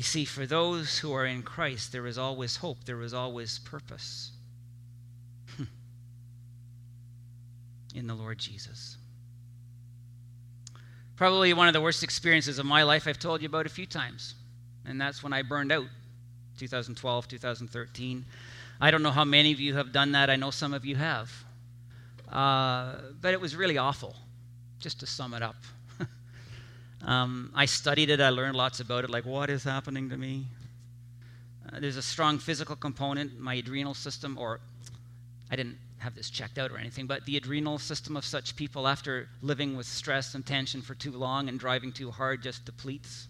You 0.00 0.04
see, 0.04 0.24
for 0.24 0.46
those 0.46 0.98
who 0.98 1.12
are 1.12 1.26
in 1.26 1.42
Christ, 1.42 1.92
there 1.92 2.06
is 2.06 2.16
always 2.16 2.56
hope, 2.56 2.84
there 2.86 3.02
is 3.02 3.12
always 3.12 3.58
purpose 3.58 4.30
in 7.94 8.06
the 8.06 8.14
Lord 8.14 8.38
Jesus. 8.38 8.96
Probably 11.16 11.52
one 11.52 11.68
of 11.68 11.74
the 11.74 11.82
worst 11.82 12.02
experiences 12.02 12.58
of 12.58 12.64
my 12.64 12.82
life 12.82 13.06
I've 13.06 13.18
told 13.18 13.42
you 13.42 13.46
about 13.48 13.66
a 13.66 13.68
few 13.68 13.84
times, 13.84 14.36
and 14.86 14.98
that's 14.98 15.22
when 15.22 15.34
I 15.34 15.42
burned 15.42 15.70
out 15.70 15.84
2012, 16.56 17.28
2013. 17.28 18.24
I 18.80 18.90
don't 18.90 19.02
know 19.02 19.10
how 19.10 19.26
many 19.26 19.52
of 19.52 19.60
you 19.60 19.74
have 19.74 19.92
done 19.92 20.12
that. 20.12 20.30
I 20.30 20.36
know 20.36 20.50
some 20.50 20.72
of 20.72 20.86
you 20.86 20.96
have. 20.96 21.30
Uh, 22.32 22.94
but 23.20 23.34
it 23.34 23.40
was 23.42 23.54
really 23.54 23.76
awful, 23.76 24.16
just 24.78 25.00
to 25.00 25.06
sum 25.06 25.34
it 25.34 25.42
up. 25.42 25.56
Um, 27.04 27.50
I 27.54 27.66
studied 27.66 28.10
it, 28.10 28.20
I 28.20 28.28
learned 28.28 28.56
lots 28.56 28.80
about 28.80 29.04
it, 29.04 29.10
like 29.10 29.24
what 29.24 29.50
is 29.50 29.64
happening 29.64 30.10
to 30.10 30.16
me? 30.16 30.46
Uh, 31.66 31.80
there's 31.80 31.96
a 31.96 32.02
strong 32.02 32.38
physical 32.38 32.76
component, 32.76 33.38
my 33.38 33.54
adrenal 33.54 33.94
system, 33.94 34.36
or 34.38 34.60
I 35.50 35.56
didn't 35.56 35.78
have 35.98 36.14
this 36.14 36.30
checked 36.30 36.58
out 36.58 36.70
or 36.70 36.78
anything, 36.78 37.06
but 37.06 37.24
the 37.26 37.36
adrenal 37.36 37.78
system 37.78 38.16
of 38.16 38.24
such 38.24 38.56
people, 38.56 38.88
after 38.88 39.28
living 39.42 39.76
with 39.76 39.86
stress 39.86 40.34
and 40.34 40.44
tension 40.44 40.82
for 40.82 40.94
too 40.94 41.12
long 41.12 41.48
and 41.48 41.58
driving 41.58 41.92
too 41.92 42.10
hard, 42.10 42.42
just 42.42 42.64
depletes. 42.64 43.28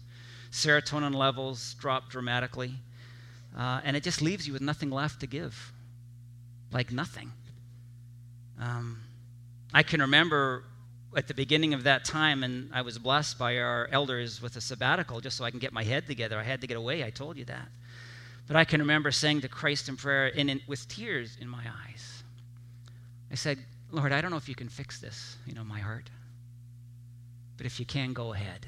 Serotonin 0.51 1.13
levels 1.13 1.75
drop 1.75 2.09
dramatically, 2.09 2.73
uh, 3.57 3.81
and 3.83 3.95
it 3.95 4.03
just 4.03 4.21
leaves 4.21 4.47
you 4.47 4.53
with 4.53 4.61
nothing 4.61 4.89
left 4.89 5.19
to 5.21 5.27
give. 5.27 5.71
Like 6.71 6.91
nothing. 6.91 7.31
Um, 8.59 9.01
I 9.73 9.83
can 9.83 10.01
remember 10.01 10.63
at 11.15 11.27
the 11.27 11.33
beginning 11.33 11.73
of 11.73 11.83
that 11.83 12.05
time, 12.05 12.43
and 12.43 12.69
I 12.73 12.81
was 12.81 12.97
blessed 12.97 13.37
by 13.37 13.57
our 13.57 13.87
elders 13.91 14.41
with 14.41 14.55
a 14.55 14.61
sabbatical 14.61 15.19
just 15.19 15.37
so 15.37 15.43
I 15.43 15.51
can 15.51 15.59
get 15.59 15.73
my 15.73 15.83
head 15.83 16.07
together. 16.07 16.39
I 16.39 16.43
had 16.43 16.61
to 16.61 16.67
get 16.67 16.77
away, 16.77 17.03
I 17.03 17.09
told 17.09 17.37
you 17.37 17.45
that. 17.45 17.67
But 18.47 18.55
I 18.55 18.65
can 18.65 18.81
remember 18.81 19.11
saying 19.11 19.41
to 19.41 19.49
Christ 19.49 19.89
in 19.89 19.97
prayer 19.97 20.31
and 20.35 20.49
in, 20.49 20.61
with 20.67 20.87
tears 20.87 21.37
in 21.39 21.47
my 21.47 21.63
eyes, 21.87 22.23
I 23.31 23.35
said, 23.35 23.59
Lord, 23.91 24.11
I 24.11 24.21
don't 24.21 24.31
know 24.31 24.37
if 24.37 24.49
you 24.49 24.55
can 24.55 24.69
fix 24.69 24.99
this, 24.99 25.37
you 25.45 25.53
know, 25.53 25.63
my 25.63 25.79
heart. 25.79 26.09
But 27.57 27.65
if 27.65 27.79
you 27.79 27.85
can, 27.85 28.13
go 28.13 28.33
ahead. 28.33 28.65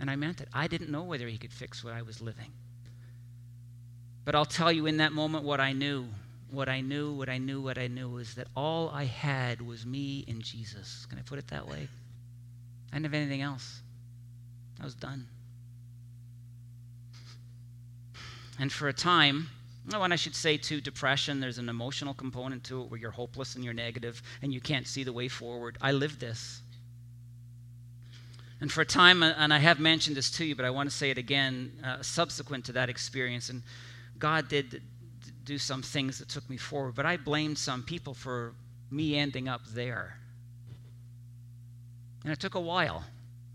And 0.00 0.10
I 0.10 0.16
meant 0.16 0.40
it. 0.40 0.48
I 0.52 0.66
didn't 0.66 0.90
know 0.90 1.02
whether 1.02 1.26
he 1.28 1.38
could 1.38 1.52
fix 1.52 1.84
what 1.84 1.92
I 1.92 2.02
was 2.02 2.20
living. 2.20 2.50
But 4.24 4.34
I'll 4.34 4.44
tell 4.44 4.72
you 4.72 4.86
in 4.86 4.96
that 4.98 5.12
moment 5.12 5.44
what 5.44 5.60
I 5.60 5.72
knew 5.72 6.06
what 6.54 6.68
I 6.68 6.80
knew, 6.80 7.12
what 7.12 7.28
I 7.28 7.38
knew, 7.38 7.60
what 7.60 7.78
I 7.78 7.86
knew 7.86 8.08
was 8.08 8.34
that 8.34 8.48
all 8.56 8.90
I 8.90 9.04
had 9.04 9.60
was 9.60 9.84
me 9.84 10.24
and 10.28 10.42
Jesus. 10.42 11.06
Can 11.06 11.18
I 11.18 11.22
put 11.22 11.38
it 11.38 11.48
that 11.48 11.68
way? 11.68 11.88
I 12.92 12.96
didn't 12.96 13.06
have 13.06 13.14
anything 13.14 13.42
else. 13.42 13.80
I 14.80 14.84
was 14.84 14.94
done. 14.94 15.26
And 18.58 18.72
for 18.72 18.88
a 18.88 18.92
time, 18.92 19.48
oh, 19.92 20.02
and 20.02 20.12
I 20.12 20.16
should 20.16 20.36
say 20.36 20.56
too, 20.56 20.80
depression, 20.80 21.40
there's 21.40 21.58
an 21.58 21.68
emotional 21.68 22.14
component 22.14 22.64
to 22.64 22.82
it 22.82 22.90
where 22.90 23.00
you're 23.00 23.10
hopeless 23.10 23.54
and 23.56 23.64
you're 23.64 23.74
negative 23.74 24.22
and 24.42 24.52
you 24.52 24.60
can't 24.60 24.86
see 24.86 25.04
the 25.04 25.12
way 25.12 25.28
forward. 25.28 25.76
I 25.80 25.92
lived 25.92 26.20
this. 26.20 26.62
And 28.60 28.70
for 28.70 28.80
a 28.80 28.86
time, 28.86 29.22
uh, 29.22 29.34
and 29.36 29.52
I 29.52 29.58
have 29.58 29.80
mentioned 29.80 30.16
this 30.16 30.30
to 30.32 30.44
you, 30.44 30.54
but 30.54 30.64
I 30.64 30.70
want 30.70 30.88
to 30.88 30.96
say 30.96 31.10
it 31.10 31.18
again, 31.18 31.72
uh, 31.84 32.02
subsequent 32.02 32.64
to 32.66 32.72
that 32.72 32.88
experience, 32.88 33.50
and 33.50 33.62
God 34.18 34.48
did 34.48 34.80
do 35.44 35.58
some 35.58 35.82
things 35.82 36.18
that 36.18 36.28
took 36.28 36.48
me 36.48 36.56
forward, 36.56 36.94
but 36.94 37.06
I 37.06 37.16
blamed 37.16 37.58
some 37.58 37.82
people 37.82 38.14
for 38.14 38.54
me 38.90 39.16
ending 39.16 39.48
up 39.48 39.62
there. 39.66 40.18
And 42.22 42.32
it 42.32 42.40
took 42.40 42.54
a 42.54 42.60
while, 42.60 43.04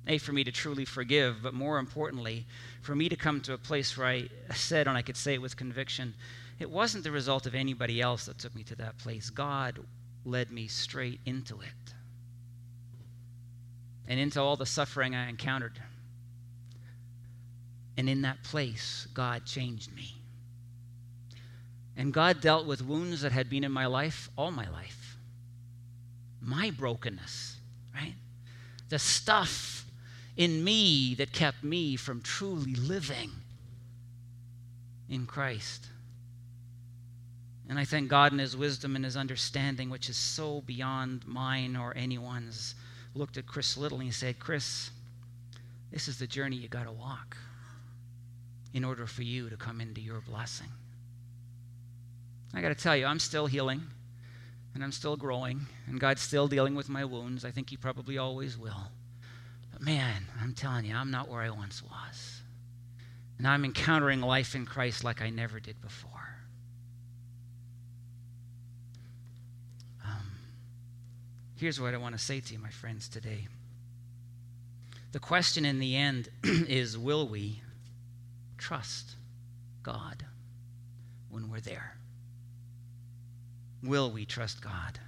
A, 0.08 0.19
for 0.19 0.32
me 0.32 0.43
to 0.43 0.52
truly 0.52 0.86
forgive, 0.86 1.41
but 1.41 1.54
more 1.54 1.80
importantly, 1.80 2.45
for 2.82 2.95
me 2.95 3.10
to 3.10 3.15
come 3.15 3.41
to 3.41 3.54
a 3.54 3.58
place 3.58 3.97
where 3.97 4.08
I 4.08 4.30
said, 4.54 4.88
and 4.88 4.97
I 4.97 5.02
could 5.02 5.17
say 5.17 5.34
it 5.34 5.41
with 5.41 5.58
conviction, 5.58 6.13
it 6.60 6.69
wasn't 6.69 7.04
the 7.04 7.12
result 7.12 7.45
of 7.45 7.56
anybody 7.56 8.02
else 8.02 8.25
that 8.25 8.38
took 8.38 8.56
me 8.56 8.63
to 8.65 8.75
that 8.75 8.97
place. 8.97 9.30
God 9.30 9.80
led 10.25 10.52
me 10.52 10.67
straight 10.67 11.19
into 11.25 11.60
it 11.62 11.93
and 14.08 14.19
into 14.19 14.41
all 14.41 14.58
the 14.58 14.65
suffering 14.65 15.15
I 15.15 15.30
encountered. 15.30 15.80
And 17.97 18.10
in 18.10 18.21
that 18.21 18.43
place, 18.43 19.08
God 19.13 19.45
changed 19.45 19.95
me. 19.95 20.18
And 21.99 22.13
God 22.13 22.39
dealt 22.39 22.65
with 22.65 22.81
wounds 22.81 23.23
that 23.23 23.33
had 23.33 23.49
been 23.49 23.65
in 23.65 23.73
my 23.73 23.85
life 23.85 24.29
all 24.38 24.51
my 24.51 24.69
life. 24.69 25.17
My 26.41 26.71
brokenness, 26.71 27.57
right? 27.93 28.13
The 28.88 28.97
stuff 28.97 29.85
in 30.38 30.63
me 30.63 31.13
that 31.15 31.33
kept 31.33 31.62
me 31.62 31.97
from 31.97 32.21
truly 32.21 32.73
living 32.73 33.31
in 35.09 35.25
Christ. 35.25 35.88
And 37.67 37.77
I 37.77 37.83
thank 37.83 38.07
God 38.07 38.31
in 38.31 38.39
His 38.39 38.55
wisdom 38.55 38.95
and 38.95 39.03
His 39.03 39.17
understanding, 39.17 39.89
which 39.89 40.07
is 40.07 40.15
so 40.15 40.62
beyond 40.62 41.27
mine 41.27 41.75
or 41.75 41.93
anyone's, 41.97 42.75
looked 43.13 43.35
at 43.35 43.45
Chris 43.45 43.75
Little 43.75 43.97
and 43.97 44.05
he 44.05 44.13
said, 44.13 44.39
Chris, 44.39 44.91
this 45.91 46.07
is 46.07 46.17
the 46.17 46.27
journey 46.27 46.55
you 46.55 46.69
got 46.69 46.85
to 46.85 46.93
walk 46.93 47.35
in 48.73 48.85
order 48.85 49.05
for 49.05 49.23
you 49.23 49.49
to 49.49 49.57
come 49.57 49.81
into 49.81 49.99
your 49.99 50.21
blessing. 50.21 50.69
I 52.53 52.62
got 52.62 52.69
to 52.69 52.75
tell 52.75 52.95
you, 52.95 53.05
I'm 53.05 53.19
still 53.19 53.47
healing 53.47 53.83
and 54.73 54.83
I'm 54.83 54.91
still 54.91 55.17
growing, 55.17 55.65
and 55.88 55.99
God's 55.99 56.21
still 56.21 56.47
dealing 56.47 56.75
with 56.75 56.89
my 56.89 57.03
wounds. 57.03 57.43
I 57.43 57.51
think 57.51 57.69
He 57.69 57.77
probably 57.77 58.17
always 58.17 58.57
will. 58.57 58.91
But 59.71 59.81
man, 59.81 60.25
I'm 60.39 60.53
telling 60.53 60.85
you, 60.85 60.95
I'm 60.95 61.12
not 61.12 61.27
where 61.27 61.41
I 61.41 61.49
once 61.49 61.81
was. 61.81 62.41
And 63.38 63.47
I'm 63.47 63.65
encountering 63.65 64.21
life 64.21 64.53
in 64.53 64.65
Christ 64.65 65.03
like 65.03 65.21
I 65.21 65.31
never 65.31 65.59
did 65.59 65.81
before. 65.81 66.12
Um, 70.05 70.31
here's 71.55 71.81
what 71.81 71.93
I 71.93 71.97
want 71.97 72.15
to 72.15 72.23
say 72.23 72.39
to 72.39 72.53
you, 72.53 72.59
my 72.59 72.69
friends, 72.69 73.09
today. 73.09 73.47
The 75.13 75.19
question 75.19 75.65
in 75.65 75.79
the 75.79 75.95
end 75.95 76.29
is 76.43 76.97
will 76.97 77.27
we 77.27 77.63
trust 78.57 79.15
God? 79.81 80.25
when 81.29 81.49
we're 81.49 81.62
there? 81.62 81.95
Will 83.83 84.11
we 84.11 84.25
trust 84.25 84.61
God? 84.61 84.99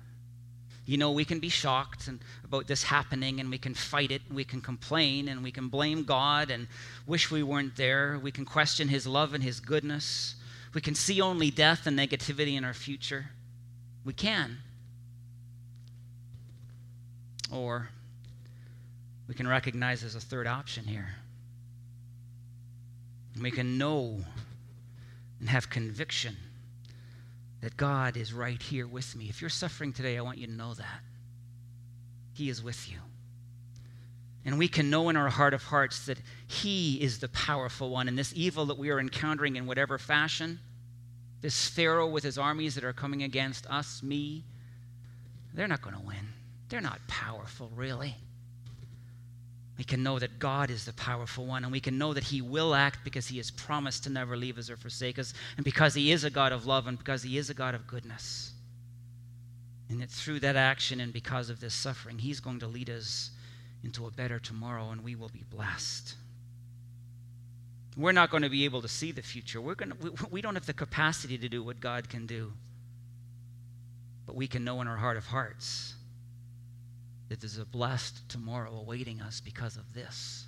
You 0.86 0.98
know, 0.98 1.12
we 1.12 1.26
can 1.26 1.40
be 1.40 1.50
shocked 1.50 2.08
and, 2.08 2.20
about 2.44 2.68
this 2.68 2.84
happening 2.84 3.40
and 3.40 3.50
we 3.50 3.58
can 3.58 3.74
fight 3.74 4.12
it, 4.12 4.22
and 4.28 4.36
we 4.36 4.44
can 4.44 4.62
complain 4.62 5.28
and 5.28 5.44
we 5.44 5.52
can 5.52 5.68
blame 5.68 6.04
God 6.04 6.50
and 6.50 6.68
wish 7.06 7.30
we 7.30 7.44
weren't 7.44 7.76
there. 7.76 8.20
We 8.22 8.32
can 8.32 8.46
question 8.46 8.88
His 8.88 9.06
love 9.06 9.34
and 9.34 9.44
His 9.44 9.60
goodness. 9.60 10.36
We 10.74 10.82
can 10.82 10.96
see 10.96 11.22
only 11.22 11.52
death 11.52 11.86
and 11.86 11.98
negativity 11.98 12.58
in 12.58 12.64
our 12.64 12.74
future. 12.74 13.28
We 14.04 14.14
can. 14.14 14.58
Or 17.52 17.90
we 19.28 19.36
can 19.36 19.48
recognize 19.48 20.02
there's 20.02 20.16
a 20.16 20.20
third 20.20 20.48
option 20.48 20.86
here. 20.86 21.16
We 23.40 23.52
can 23.52 23.78
know 23.78 24.20
and 25.40 25.50
have 25.50 25.70
conviction 25.70 26.36
that 27.62 27.78
God 27.78 28.18
is 28.18 28.34
right 28.34 28.62
here 28.62 28.88
with 28.88 29.16
me. 29.16 29.30
If 29.30 29.42
you're 29.42 29.50
suffering 29.50 29.94
today, 29.94 30.18
I 30.18 30.22
want 30.22 30.40
you 30.40 30.48
to 30.48 30.54
know 30.54 30.74
that. 30.74 31.02
He 32.34 32.50
is 32.50 32.64
with 32.64 32.92
you. 32.92 32.98
And 34.44 34.58
we 34.58 34.68
can 34.68 34.90
know 34.90 35.10
in 35.10 35.16
our 35.16 35.30
heart 35.30 35.54
of 35.54 35.64
hearts 35.64 36.08
that 36.08 36.18
He 36.48 37.02
is 37.02 37.20
the 37.20 37.30
powerful 37.30 37.92
one. 37.92 38.08
And 38.08 38.18
this 38.18 38.34
evil 38.36 38.66
that 38.68 38.78
we 38.78 38.90
are 38.90 39.00
encountering 39.00 39.56
in 39.56 39.68
whatever 39.68 40.00
fashion, 40.00 40.60
this 41.42 41.68
Pharaoh 41.68 42.08
with 42.08 42.24
his 42.24 42.38
armies 42.38 42.76
that 42.76 42.84
are 42.84 42.94
coming 42.94 43.24
against 43.24 43.68
us, 43.68 44.02
me, 44.02 44.44
they're 45.54 45.68
not 45.68 45.82
going 45.82 45.96
to 45.96 46.02
win. 46.02 46.34
They're 46.70 46.82
not 46.82 47.00
powerful, 47.08 47.72
really. 47.76 48.16
We 49.82 49.86
can 49.86 50.04
know 50.04 50.20
that 50.20 50.38
God 50.38 50.70
is 50.70 50.86
the 50.86 50.94
powerful 50.94 51.48
one, 51.48 51.64
and 51.64 51.72
we 51.72 51.80
can 51.80 51.98
know 51.98 52.14
that 52.14 52.26
He 52.26 52.40
will 52.40 52.76
act 52.76 53.00
because 53.04 53.26
He 53.26 53.38
has 53.38 53.50
promised 53.50 54.04
to 54.04 54.12
never 54.12 54.38
leave 54.38 54.60
us 54.60 54.70
or 54.70 54.78
forsake 54.78 55.18
us, 55.18 55.34
and 55.58 55.66
because 55.66 55.96
He 55.96 56.12
is 56.12 56.24
a 56.24 56.30
God 56.30 56.52
of 56.52 56.68
love 56.68 56.86
and 56.86 57.00
because 57.00 57.24
He 57.24 57.36
is 57.40 57.50
a 57.50 57.56
God 57.56 57.74
of 57.74 57.88
goodness. 57.88 58.52
And 59.90 60.00
that 60.00 60.12
through 60.12 60.42
that 60.42 60.56
action 60.56 61.00
and 61.00 61.12
because 61.12 61.50
of 61.50 61.60
this 61.60 61.74
suffering, 61.74 62.20
He's 62.20 62.40
going 62.40 62.60
to 62.60 62.68
lead 62.68 62.92
us 62.92 63.32
into 63.84 64.06
a 64.06 64.12
better 64.12 64.38
tomorrow, 64.38 64.92
and 64.92 65.04
we 65.04 65.16
will 65.16 65.30
be 65.30 65.46
blessed. 65.50 66.14
We're 67.98 68.12
not 68.12 68.30
going 68.30 68.44
to 68.44 68.50
be 68.50 68.66
able 68.66 68.84
to 68.84 68.88
see 68.88 69.12
the 69.12 69.24
future. 69.24 69.60
We're 69.60 69.74
going 69.74 69.94
to, 69.94 69.98
we, 69.98 70.12
we 70.30 70.42
don't 70.44 70.54
have 70.54 70.68
the 70.68 70.74
capacity 70.74 71.40
to 71.40 71.50
do 71.50 71.64
what 71.64 71.80
God 71.80 72.08
can 72.08 72.28
do. 72.28 72.54
But 74.28 74.36
we 74.36 74.46
can 74.46 74.64
know 74.64 74.80
in 74.82 74.88
our 74.88 74.98
heart 74.98 75.18
of 75.18 75.26
hearts 75.26 75.91
that 77.32 77.40
there's 77.40 77.58
a 77.58 77.64
blessed 77.64 78.28
tomorrow 78.28 78.76
awaiting 78.78 79.22
us 79.22 79.40
because 79.40 79.78
of 79.78 79.94
this. 79.94 80.44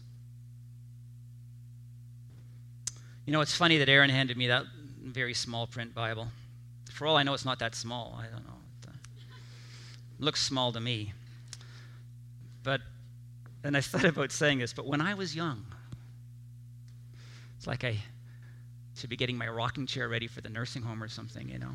You 3.26 3.32
know, 3.32 3.40
it's 3.40 3.56
funny 3.56 3.78
that 3.78 3.88
Aaron 3.88 4.10
handed 4.10 4.36
me 4.36 4.48
that 4.48 4.66
very 5.02 5.34
small 5.34 5.66
print 5.66 5.96
Bible. 5.96 6.28
For 6.92 7.08
all 7.08 7.16
I 7.16 7.24
know, 7.24 7.34
it's 7.34 7.46
not 7.46 7.60
that 7.60 7.74
small. 7.74 8.20
I 8.20 8.24
don't 8.24 8.46
know. 8.46 8.58
It 8.82 8.90
uh, 8.90 8.92
looks 10.20 10.42
small 10.42 10.74
to 10.74 10.82
me. 10.82 11.14
But, 12.64 12.82
and 13.64 13.78
I 13.78 13.80
thought 13.80 14.04
about 14.04 14.34
saying 14.34 14.60
this, 14.60 14.74
but 14.74 14.86
when 14.86 15.00
I 15.00 15.14
was 15.14 15.34
young, 15.34 15.64
it's 17.58 17.66
like 17.66 17.86
I 17.86 17.98
should 18.98 19.10
be 19.10 19.16
getting 19.16 19.38
my 19.38 19.48
rocking 19.48 19.88
chair 19.88 20.10
ready 20.10 20.28
for 20.28 20.42
the 20.42 20.50
nursing 20.50 20.82
home 20.82 21.02
or 21.02 21.08
something, 21.08 21.48
you 21.48 21.60
know. 21.60 21.72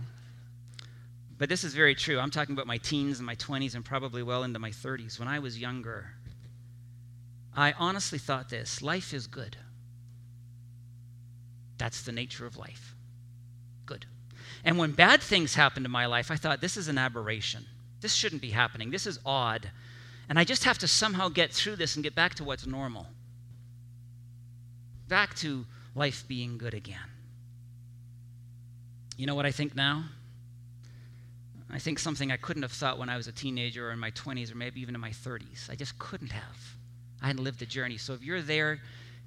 But 1.39 1.49
this 1.49 1.63
is 1.63 1.73
very 1.73 1.95
true. 1.95 2.19
I'm 2.19 2.33
talking 2.33 2.53
about 2.53 2.67
my 2.67 2.79
teens 2.79 3.19
and 3.19 3.27
my 3.27 3.37
20s 3.37 3.77
and 3.77 3.85
probably 3.85 4.23
well 4.25 4.43
into 4.43 4.59
my 4.59 4.71
30s. 4.71 5.19
When 5.19 5.29
I 5.29 5.39
was 5.39 5.59
younger, 5.59 6.11
I 7.57 7.73
honestly 7.79 8.19
thought 8.19 8.49
this 8.49 8.83
life 8.83 9.15
is 9.15 9.29
good. 9.29 9.57
That's 11.79 12.03
the 12.03 12.13
nature 12.13 12.45
of 12.45 12.57
life. 12.57 12.97
Good. 13.87 14.07
And 14.65 14.79
when 14.79 14.93
bad 14.93 15.23
things 15.23 15.55
happened 15.55 15.85
to 15.85 15.91
my 15.91 16.07
life, 16.07 16.31
I 16.31 16.37
thought 16.37 16.61
this 16.61 16.77
is 16.77 16.89
an 16.89 16.99
aberration. 16.99 17.65
This 18.01 18.15
shouldn't 18.15 18.43
be 18.43 18.51
happening. 18.51 18.91
This 18.91 19.07
is 19.07 19.21
odd. 19.25 19.71
And 20.29 20.39
I 20.39 20.45
just 20.45 20.65
have 20.65 20.79
to 20.79 20.89
somehow 20.89 21.29
get 21.29 21.53
through 21.53 21.77
this 21.77 21.95
and 21.95 22.03
get 22.03 22.17
back 22.17 22.35
to 22.35 22.45
what's 22.45 22.67
normal. 22.67 23.07
Back 25.07 25.37
to 25.37 25.67
life 25.95 26.25
being 26.27 26.59
good 26.59 26.75
again. 26.75 26.99
You 29.17 29.27
know 29.27 29.35
what 29.37 29.47
I 29.47 29.53
think 29.53 29.75
now? 29.75 30.05
I 31.71 31.79
think 31.79 31.99
something 31.99 32.33
I 32.33 32.37
couldn't 32.37 32.63
have 32.63 32.73
thought 32.73 32.99
when 32.99 33.09
I 33.09 33.17
was 33.17 33.29
a 33.29 33.33
teenager 33.33 33.89
or 33.89 33.93
in 33.93 33.99
my 33.99 34.11
20s 34.13 34.53
or 34.53 34.57
maybe 34.57 34.81
even 34.81 34.95
in 34.95 35.01
my 35.01 35.11
30s. 35.11 35.69
I 35.69 35.75
just 35.75 35.99
couldn't 35.99 36.33
have. 36.33 36.57
I 37.21 37.27
hadn't 37.27 37.45
lived 37.45 37.61
the 37.61 37.67
journey. 37.67 37.99
So 37.99 38.15
if 38.15 38.23
you're 38.23 38.41
there, 38.41 38.81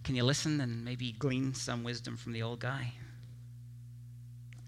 can 0.04 0.16
you 0.16 0.24
listen 0.24 0.60
and 0.62 0.84
maybe 0.84 1.12
glean 1.12 1.54
some 1.54 1.84
wisdom 1.84 2.18
from 2.18 2.32
the 2.32 2.42
old 2.42 2.60
guy? 2.60 2.94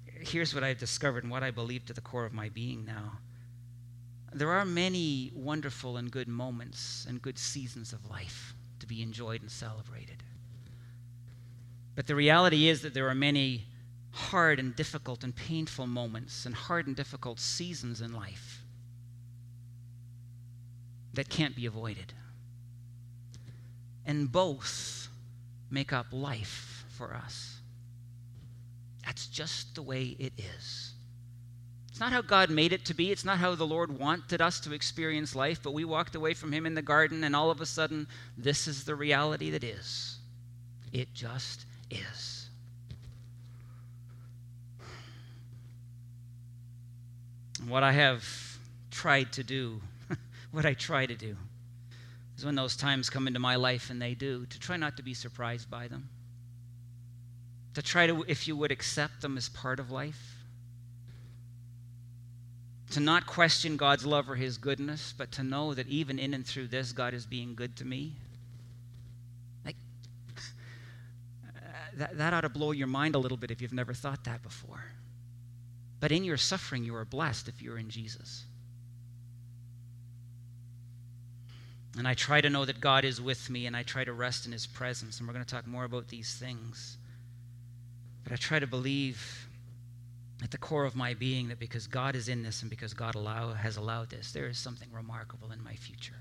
Here's 0.05 0.53
what 0.53 0.63
I've 0.63 0.77
discovered 0.77 1.23
and 1.23 1.31
what 1.31 1.43
I 1.43 1.51
believe 1.51 1.85
to 1.87 1.93
the 1.93 2.01
core 2.01 2.25
of 2.25 2.33
my 2.33 2.49
being 2.49 2.85
now. 2.85 3.19
There 4.31 4.51
are 4.51 4.65
many 4.65 5.31
wonderful 5.35 5.97
and 5.97 6.11
good 6.11 6.27
moments 6.27 7.05
and 7.07 7.21
good 7.21 7.37
seasons 7.37 7.91
of 7.91 8.09
life 8.09 8.55
to 8.79 8.87
be 8.87 9.01
enjoyed 9.01 9.41
and 9.41 9.51
celebrated. 9.51 10.23
But 11.95 12.07
the 12.07 12.15
reality 12.15 12.67
is 12.67 12.81
that 12.81 12.93
there 12.93 13.09
are 13.09 13.15
many 13.15 13.65
hard 14.13 14.59
and 14.59 14.75
difficult 14.75 15.23
and 15.23 15.35
painful 15.35 15.87
moments 15.87 16.45
and 16.45 16.53
hard 16.53 16.87
and 16.87 16.95
difficult 16.95 17.39
seasons 17.39 17.99
in 17.99 18.13
life 18.13 18.63
that 21.13 21.29
can't 21.29 21.55
be 21.55 21.65
avoided. 21.65 22.13
And 24.05 24.31
both 24.31 25.07
make 25.71 25.91
up 25.91 26.07
life 26.11 26.85
for 26.89 27.13
us. 27.15 27.57
That's 29.05 29.27
just 29.27 29.75
the 29.75 29.81
way 29.81 30.15
it 30.19 30.33
is. 30.37 30.93
It's 31.89 31.99
not 31.99 32.11
how 32.11 32.21
God 32.21 32.49
made 32.49 32.73
it 32.73 32.85
to 32.85 32.93
be. 32.93 33.11
It's 33.11 33.25
not 33.25 33.37
how 33.37 33.53
the 33.55 33.65
Lord 33.65 33.99
wanted 33.99 34.41
us 34.41 34.59
to 34.61 34.73
experience 34.73 35.35
life, 35.35 35.61
but 35.61 35.73
we 35.73 35.85
walked 35.85 36.15
away 36.15 36.33
from 36.33 36.51
Him 36.51 36.65
in 36.65 36.73
the 36.73 36.81
garden, 36.81 37.23
and 37.23 37.35
all 37.35 37.51
of 37.51 37.61
a 37.61 37.65
sudden, 37.65 38.07
this 38.37 38.67
is 38.67 38.83
the 38.83 38.95
reality 38.95 39.51
that 39.51 39.63
is. 39.63 40.17
It 40.91 41.13
just 41.13 41.65
is. 41.91 42.32
What 47.67 47.83
I 47.83 47.91
have 47.91 48.23
tried 48.91 49.33
to 49.33 49.43
do, 49.43 49.81
what 50.51 50.65
I 50.65 50.73
try 50.73 51.05
to 51.05 51.15
do, 51.15 51.35
is 52.37 52.45
when 52.45 52.55
those 52.55 52.75
times 52.75 53.09
come 53.09 53.27
into 53.27 53.39
my 53.39 53.55
life, 53.55 53.89
and 53.89 54.01
they 54.01 54.13
do, 54.13 54.45
to 54.47 54.59
try 54.59 54.77
not 54.77 54.97
to 54.97 55.03
be 55.03 55.13
surprised 55.13 55.69
by 55.69 55.87
them. 55.87 56.09
To 57.75 57.81
try 57.81 58.07
to, 58.07 58.23
if 58.27 58.47
you 58.47 58.55
would, 58.55 58.71
accept 58.71 59.21
them 59.21 59.37
as 59.37 59.49
part 59.49 59.79
of 59.79 59.91
life. 59.91 60.35
To 62.91 62.99
not 62.99 63.25
question 63.25 63.77
God's 63.77 64.05
love 64.05 64.29
or 64.29 64.35
His 64.35 64.57
goodness, 64.57 65.13
but 65.17 65.31
to 65.33 65.43
know 65.43 65.73
that 65.73 65.87
even 65.87 66.19
in 66.19 66.33
and 66.33 66.45
through 66.45 66.67
this, 66.67 66.91
God 66.91 67.13
is 67.13 67.25
being 67.25 67.55
good 67.55 67.75
to 67.77 67.85
me. 67.85 68.13
Like, 69.65 69.75
uh, 71.47 71.59
that, 71.97 72.17
that 72.17 72.33
ought 72.33 72.41
to 72.41 72.49
blow 72.49 72.71
your 72.71 72.87
mind 72.87 73.15
a 73.15 73.19
little 73.19 73.37
bit 73.37 73.49
if 73.49 73.61
you've 73.61 73.73
never 73.73 73.93
thought 73.93 74.23
that 74.25 74.43
before. 74.43 74.83
But 76.03 76.11
in 76.11 76.25
your 76.25 76.35
suffering, 76.35 76.83
you 76.83 76.97
are 76.97 77.05
blessed 77.05 77.47
if 77.47 77.61
you're 77.61 77.77
in 77.77 77.89
Jesus. 77.89 78.43
And 81.97 82.05
I 82.05 82.13
try 82.13 82.41
to 82.41 82.49
know 82.49 82.65
that 82.65 82.81
God 82.81 83.05
is 83.05 83.21
with 83.21 83.49
me 83.49 83.67
and 83.67 83.73
I 83.73 83.83
try 83.83 84.03
to 84.03 84.11
rest 84.11 84.45
in 84.45 84.51
his 84.51 84.67
presence. 84.67 85.19
And 85.19 85.25
we're 85.29 85.33
going 85.33 85.45
to 85.45 85.49
talk 85.49 85.65
more 85.65 85.85
about 85.85 86.09
these 86.09 86.35
things. 86.35 86.97
But 88.25 88.33
I 88.33 88.35
try 88.35 88.59
to 88.59 88.67
believe 88.67 89.47
at 90.43 90.51
the 90.51 90.57
core 90.57 90.83
of 90.83 90.93
my 90.93 91.13
being 91.13 91.47
that 91.47 91.59
because 91.59 91.87
God 91.87 92.17
is 92.17 92.27
in 92.27 92.43
this 92.43 92.63
and 92.63 92.69
because 92.69 92.93
God 92.93 93.15
allow, 93.15 93.53
has 93.53 93.77
allowed 93.77 94.09
this, 94.09 94.33
there 94.33 94.47
is 94.47 94.57
something 94.57 94.89
remarkable 94.91 95.53
in 95.53 95.63
my 95.63 95.75
future. 95.75 96.19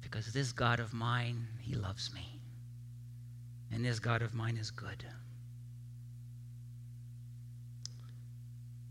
Because 0.00 0.32
this 0.32 0.50
God 0.50 0.80
of 0.80 0.92
mine, 0.92 1.46
he 1.60 1.76
loves 1.76 2.12
me. 2.12 2.40
And 3.70 3.84
this 3.84 4.00
God 4.00 4.20
of 4.20 4.34
mine 4.34 4.56
is 4.56 4.72
good. 4.72 5.04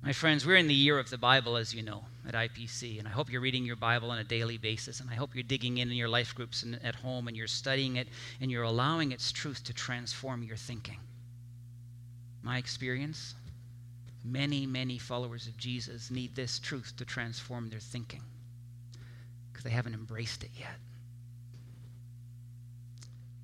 My 0.01 0.13
friends, 0.13 0.45
we're 0.45 0.55
in 0.55 0.67
the 0.67 0.73
year 0.73 0.97
of 0.97 1.09
the 1.09 1.17
Bible, 1.17 1.57
as 1.57 1.73
you 1.73 1.81
know, 1.81 2.05
at 2.25 2.33
IPC, 2.33 2.99
and 2.99 3.07
I 3.07 3.11
hope 3.11 3.29
you're 3.29 3.41
reading 3.41 3.65
your 3.65 3.75
Bible 3.75 4.11
on 4.11 4.19
a 4.19 4.23
daily 4.23 4.57
basis, 4.57 5.01
and 5.01 5.09
I 5.09 5.15
hope 5.15 5.35
you're 5.35 5.43
digging 5.43 5.77
in 5.77 5.91
in 5.91 5.97
your 5.97 6.07
life 6.07 6.33
groups 6.33 6.63
and 6.63 6.79
at 6.85 6.95
home, 6.95 7.27
and 7.27 7.35
you're 7.35 7.47
studying 7.47 7.97
it, 7.97 8.07
and 8.39 8.49
you're 8.49 8.63
allowing 8.63 9.11
its 9.11 9.33
truth 9.33 9.63
to 9.65 9.73
transform 9.73 10.41
your 10.41 10.55
thinking. 10.55 10.99
My 12.41 12.57
experience 12.57 13.35
many, 14.23 14.65
many 14.65 14.97
followers 14.97 15.47
of 15.47 15.57
Jesus 15.57 16.11
need 16.11 16.35
this 16.35 16.59
truth 16.59 16.93
to 16.97 17.05
transform 17.05 17.69
their 17.69 17.79
thinking 17.79 18.21
because 19.51 19.63
they 19.63 19.69
haven't 19.69 19.93
embraced 19.93 20.43
it 20.43 20.51
yet. 20.57 20.75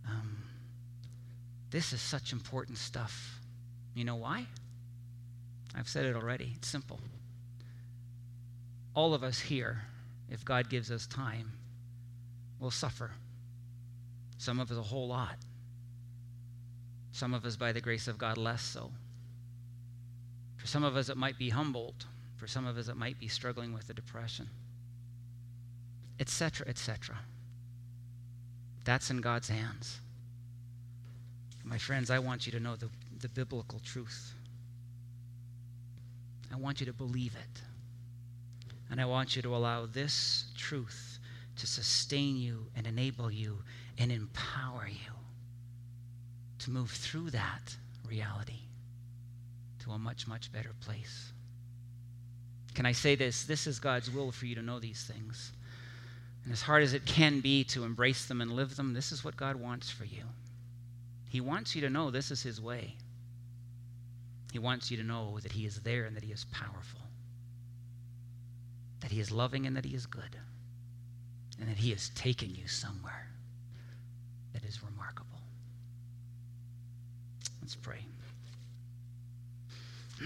Um, 0.07 0.43
this 1.69 1.91
is 1.91 2.01
such 2.01 2.31
important 2.31 2.77
stuff. 2.77 3.39
You 3.93 4.05
know 4.05 4.15
why? 4.15 4.45
I've 5.75 5.89
said 5.89 6.05
it 6.05 6.15
already. 6.15 6.53
It's 6.55 6.67
simple. 6.67 6.99
All 8.93 9.13
of 9.13 9.23
us 9.23 9.39
here, 9.39 9.81
if 10.29 10.45
God 10.45 10.69
gives 10.69 10.89
us 10.89 11.05
time, 11.05 11.51
will 12.59 12.71
suffer. 12.71 13.11
Some 14.37 14.59
of 14.59 14.71
us 14.71 14.77
a 14.77 14.83
whole 14.83 15.07
lot. 15.07 15.37
Some 17.11 17.33
of 17.33 17.45
us, 17.45 17.55
by 17.55 17.71
the 17.71 17.81
grace 17.81 18.07
of 18.07 18.17
God, 18.17 18.37
less 18.37 18.61
so. 18.61 18.91
For 20.57 20.67
some 20.67 20.83
of 20.83 20.95
us, 20.95 21.09
it 21.09 21.17
might 21.17 21.37
be 21.37 21.49
Humboldt. 21.49 22.05
For 22.37 22.47
some 22.47 22.65
of 22.65 22.77
us, 22.77 22.87
it 22.87 22.97
might 22.97 23.19
be 23.19 23.27
struggling 23.27 23.73
with 23.73 23.89
a 23.89 23.93
depression, 23.93 24.49
etc., 26.19 26.67
etc. 26.67 27.17
That's 28.83 29.09
in 29.09 29.21
God's 29.21 29.49
hands. 29.49 29.99
My 31.63 31.79
friends, 31.79 32.11
I 32.11 32.19
want 32.19 32.45
you 32.45 32.51
to 32.51 32.59
know 32.59 32.75
the, 32.75 32.89
the 33.19 33.29
biblical 33.29 33.79
truth. 33.79 34.34
I 36.55 36.57
want 36.57 36.79
you 36.79 36.85
to 36.85 36.93
believe 36.93 37.35
it. 37.35 37.61
And 38.89 39.01
I 39.01 39.05
want 39.05 39.35
you 39.35 39.41
to 39.41 39.55
allow 39.55 39.87
this 39.87 40.45
truth 40.57 41.19
to 41.57 41.67
sustain 41.67 42.37
you 42.37 42.67
and 42.77 42.87
enable 42.87 43.29
you 43.29 43.59
and 43.97 44.09
empower 44.09 44.87
you 44.87 45.11
to 46.59 46.71
move 46.71 46.91
through 46.91 47.31
that 47.31 47.75
reality 48.07 48.61
to 49.83 49.91
a 49.91 49.99
much, 49.99 50.27
much 50.27 50.51
better 50.53 50.71
place. 50.79 51.33
Can 52.73 52.85
I 52.85 52.93
say 52.93 53.15
this? 53.15 53.43
This 53.43 53.67
is 53.67 53.77
God's 53.77 54.09
will 54.09 54.31
for 54.31 54.45
you 54.45 54.55
to 54.55 54.61
know 54.61 54.79
these 54.79 55.03
things. 55.03 55.51
And 56.45 56.53
as 56.53 56.61
hard 56.61 56.83
as 56.83 56.93
it 56.93 57.05
can 57.05 57.41
be 57.41 57.65
to 57.65 57.83
embrace 57.83 58.27
them 58.27 58.39
and 58.39 58.51
live 58.51 58.77
them, 58.77 58.93
this 58.93 59.11
is 59.11 59.25
what 59.25 59.35
God 59.35 59.57
wants 59.57 59.89
for 59.89 60.05
you. 60.05 60.23
He 61.27 61.41
wants 61.41 61.75
you 61.75 61.81
to 61.81 61.89
know 61.89 62.11
this 62.11 62.31
is 62.31 62.43
His 62.43 62.61
way. 62.61 62.95
He 64.55 64.59
wants 64.59 64.89
you 64.89 64.95
to 64.95 65.03
know 65.03 65.37
that 65.43 65.51
He 65.51 65.65
is 65.65 65.81
there 65.81 66.05
and 66.05 66.15
that 66.15 66.23
He 66.23 66.31
is 66.31 66.45
powerful, 66.45 67.01
that 69.01 69.11
He 69.11 69.19
is 69.19 69.29
loving 69.29 69.67
and 69.67 69.75
that 69.75 69.83
He 69.83 69.93
is 69.93 70.05
good, 70.05 70.37
and 71.59 71.67
that 71.67 71.75
He 71.75 71.91
is 71.91 72.09
taking 72.15 72.55
you 72.55 72.65
somewhere 72.65 73.27
that 74.53 74.63
is 74.63 74.81
remarkable. 74.81 75.41
Let's 77.61 77.75
pray. 77.75 77.99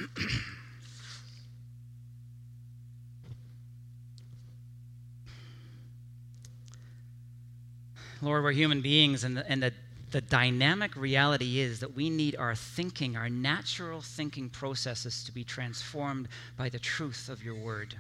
Lord, 8.22 8.44
we're 8.44 8.52
human 8.52 8.82
beings, 8.82 9.24
and 9.24 9.38
the, 9.38 9.50
and 9.50 9.64
the, 9.64 9.74
the 10.12 10.22
dynamic 10.22 10.96
reality 10.96 11.60
is 11.60 11.80
that 11.82 11.96
we 11.96 12.10
need 12.10 12.36
our 12.36 12.56
thinking, 12.56 13.16
our 13.16 13.30
natural 13.30 14.02
thinking 14.02 14.50
processes 14.50 15.24
to 15.26 15.32
be 15.32 15.44
transformed 15.44 16.28
by 16.58 16.70
the 16.70 16.80
truth 16.80 17.30
of 17.30 17.44
your 17.44 17.56
word. 17.56 17.96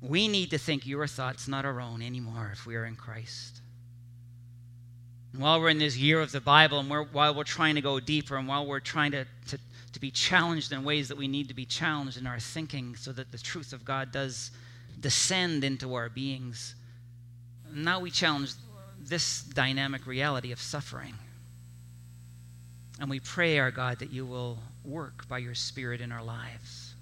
We 0.00 0.28
need 0.28 0.50
to 0.50 0.58
think 0.58 0.86
your 0.86 1.06
thoughts, 1.06 1.48
not 1.48 1.64
our 1.64 1.80
own, 1.80 2.02
anymore 2.02 2.50
if 2.52 2.66
we 2.66 2.76
are 2.76 2.84
in 2.84 2.96
Christ. 2.96 3.60
And 5.32 5.42
while 5.42 5.60
we're 5.60 5.70
in 5.70 5.78
this 5.78 5.96
year 5.96 6.20
of 6.20 6.32
the 6.32 6.40
Bible, 6.40 6.80
and 6.80 6.90
we're, 6.90 7.04
while 7.04 7.34
we're 7.34 7.44
trying 7.44 7.76
to 7.76 7.80
go 7.80 8.00
deeper, 8.00 8.36
and 8.36 8.46
while 8.46 8.66
we're 8.66 8.80
trying 8.80 9.12
to, 9.12 9.24
to, 9.48 9.58
to 9.92 10.00
be 10.00 10.10
challenged 10.10 10.72
in 10.72 10.84
ways 10.84 11.08
that 11.08 11.16
we 11.16 11.28
need 11.28 11.48
to 11.48 11.54
be 11.54 11.64
challenged 11.64 12.18
in 12.18 12.26
our 12.26 12.38
thinking 12.38 12.96
so 12.96 13.12
that 13.12 13.32
the 13.32 13.38
truth 13.38 13.72
of 13.72 13.84
God 13.84 14.12
does 14.12 14.50
descend 15.00 15.64
into 15.64 15.94
our 15.94 16.08
beings, 16.08 16.74
now 17.72 17.98
we 17.98 18.10
challenge 18.10 18.52
this 19.08 19.42
dynamic 19.42 20.06
reality 20.06 20.52
of 20.52 20.60
suffering. 20.60 21.14
And 23.00 23.10
we 23.10 23.20
pray, 23.20 23.58
our 23.58 23.70
God, 23.70 23.98
that 23.98 24.12
you 24.12 24.24
will 24.24 24.58
work 24.84 25.28
by 25.28 25.38
your 25.38 25.54
Spirit 25.54 26.00
in 26.00 26.12
our 26.12 26.22
lives. 26.22 26.94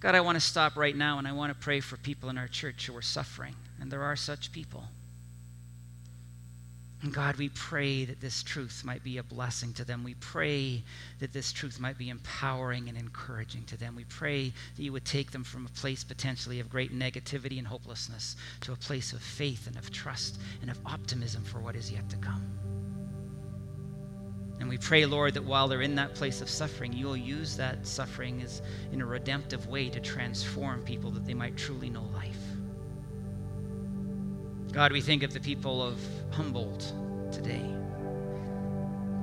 God, 0.00 0.14
I 0.14 0.20
want 0.20 0.36
to 0.36 0.40
stop 0.40 0.76
right 0.76 0.96
now 0.96 1.18
and 1.18 1.28
I 1.28 1.32
want 1.32 1.52
to 1.52 1.58
pray 1.58 1.80
for 1.80 1.96
people 1.96 2.28
in 2.28 2.36
our 2.36 2.48
church 2.48 2.86
who 2.86 2.96
are 2.96 3.02
suffering. 3.02 3.54
And 3.80 3.90
there 3.90 4.02
are 4.02 4.16
such 4.16 4.50
people. 4.50 4.84
And 7.02 7.12
God, 7.12 7.36
we 7.36 7.48
pray 7.48 8.04
that 8.04 8.20
this 8.20 8.44
truth 8.44 8.84
might 8.84 9.02
be 9.02 9.18
a 9.18 9.24
blessing 9.24 9.72
to 9.74 9.84
them. 9.84 10.04
We 10.04 10.14
pray 10.14 10.84
that 11.18 11.32
this 11.32 11.52
truth 11.52 11.80
might 11.80 11.98
be 11.98 12.10
empowering 12.10 12.88
and 12.88 12.96
encouraging 12.96 13.64
to 13.64 13.76
them. 13.76 13.96
We 13.96 14.04
pray 14.04 14.52
that 14.76 14.82
you 14.82 14.92
would 14.92 15.04
take 15.04 15.32
them 15.32 15.42
from 15.42 15.66
a 15.66 15.80
place 15.80 16.04
potentially 16.04 16.60
of 16.60 16.70
great 16.70 16.96
negativity 16.96 17.58
and 17.58 17.66
hopelessness 17.66 18.36
to 18.60 18.72
a 18.72 18.76
place 18.76 19.12
of 19.12 19.20
faith 19.20 19.66
and 19.66 19.76
of 19.76 19.90
trust 19.90 20.38
and 20.60 20.70
of 20.70 20.78
optimism 20.86 21.42
for 21.42 21.58
what 21.58 21.74
is 21.74 21.90
yet 21.90 22.08
to 22.10 22.16
come. 22.18 22.46
And 24.60 24.68
we 24.68 24.78
pray, 24.78 25.04
Lord, 25.04 25.34
that 25.34 25.42
while 25.42 25.66
they're 25.66 25.82
in 25.82 25.96
that 25.96 26.14
place 26.14 26.40
of 26.40 26.48
suffering, 26.48 26.92
you 26.92 27.06
will 27.06 27.16
use 27.16 27.56
that 27.56 27.84
suffering 27.84 28.40
as 28.42 28.62
in 28.92 29.00
a 29.00 29.06
redemptive 29.06 29.66
way 29.66 29.88
to 29.88 29.98
transform 29.98 30.84
people 30.84 31.10
that 31.10 31.26
they 31.26 31.34
might 31.34 31.56
truly 31.56 31.90
know 31.90 32.04
life. 32.14 32.51
God, 34.72 34.90
we 34.90 35.02
think 35.02 35.22
of 35.22 35.34
the 35.34 35.40
people 35.40 35.82
of 35.82 36.00
Humboldt 36.30 36.94
today, 37.30 37.62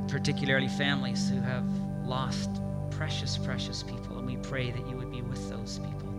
particularly 0.07 0.67
families 0.67 1.27
who 1.27 1.41
have 1.41 1.65
lost 2.05 2.51
precious, 2.91 3.35
precious 3.35 3.81
people, 3.81 4.19
and 4.19 4.27
we 4.27 4.38
pray 4.38 4.69
that 4.69 4.88
you 4.88 4.95
would 4.95 5.12
be 5.12 5.23
with 5.23 5.49
those 5.49 5.79
people. 5.79 6.13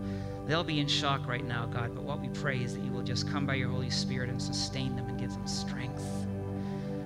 They'll 0.47 0.65
be 0.65 0.81
in 0.81 0.87
shock 0.87 1.27
right 1.29 1.45
now, 1.45 1.65
God, 1.65 1.95
but 1.95 2.03
what 2.03 2.19
we 2.19 2.27
pray 2.27 2.57
is 2.61 2.73
that 2.75 2.83
you 2.83 2.91
will 2.91 3.03
just 3.03 3.25
come 3.29 3.45
by 3.45 3.55
your 3.55 3.69
Holy 3.69 3.89
Spirit 3.89 4.29
and 4.29 4.41
sustain 4.41 4.97
them 4.97 5.07
and 5.07 5.17
give 5.17 5.31
them 5.31 5.47
strength, 5.47 6.03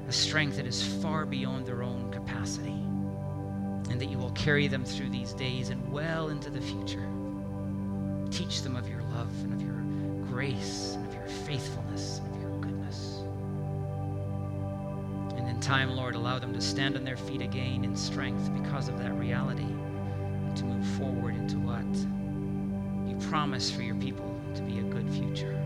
a 0.07 0.11
strength 0.11 0.55
that 0.55 0.65
is 0.65 0.83
far 1.03 1.27
beyond 1.27 1.67
their 1.67 1.83
own 1.83 2.11
capacity, 2.11 2.81
and 3.91 4.01
that 4.01 4.09
you 4.09 4.17
will 4.17 4.31
carry 4.31 4.67
them 4.67 4.83
through 4.83 5.11
these 5.11 5.33
days 5.33 5.69
and 5.69 5.91
well 5.93 6.29
into 6.29 6.49
the 6.49 6.61
future. 6.61 7.07
Teach 8.31 8.63
them 8.63 8.75
of 8.75 8.89
your 8.89 9.03
love 9.03 9.31
and 9.43 9.53
of 9.53 9.61
your 9.61 9.75
grace 10.27 10.97
your 11.25 11.33
faithfulness 11.33 12.19
of 12.19 12.39
your 12.39 12.51
goodness. 12.59 13.23
And 15.37 15.49
in 15.49 15.59
time, 15.59 15.95
Lord, 15.95 16.13
allow 16.13 16.37
them 16.37 16.53
to 16.53 16.61
stand 16.61 16.95
on 16.95 17.03
their 17.03 17.17
feet 17.17 17.41
again 17.41 17.83
in 17.83 17.95
strength 17.95 18.53
because 18.53 18.87
of 18.89 18.99
that 18.99 19.11
reality 19.17 19.63
and 19.63 20.55
to 20.55 20.65
move 20.65 20.85
forward 20.97 21.35
into 21.35 21.57
what 21.57 21.83
you 23.09 23.17
promise 23.27 23.71
for 23.71 23.81
your 23.81 23.95
people 23.95 24.39
to 24.53 24.61
be 24.61 24.77
a 24.79 24.83
good 24.83 25.09
future. 25.11 25.59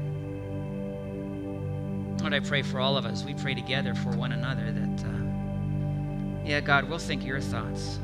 Lord, 2.21 2.33
I 2.33 2.39
pray 2.39 2.61
for 2.61 2.79
all 2.79 2.95
of 2.95 3.05
us. 3.05 3.25
We 3.25 3.33
pray 3.33 3.53
together 3.53 3.93
for 3.95 4.11
one 4.11 4.31
another 4.31 4.71
that, 4.71 5.05
uh, 5.05 6.45
yeah, 6.45 6.61
God, 6.61 6.89
we'll 6.89 6.99
think 6.99 7.25
your 7.25 7.41
thoughts. 7.41 7.97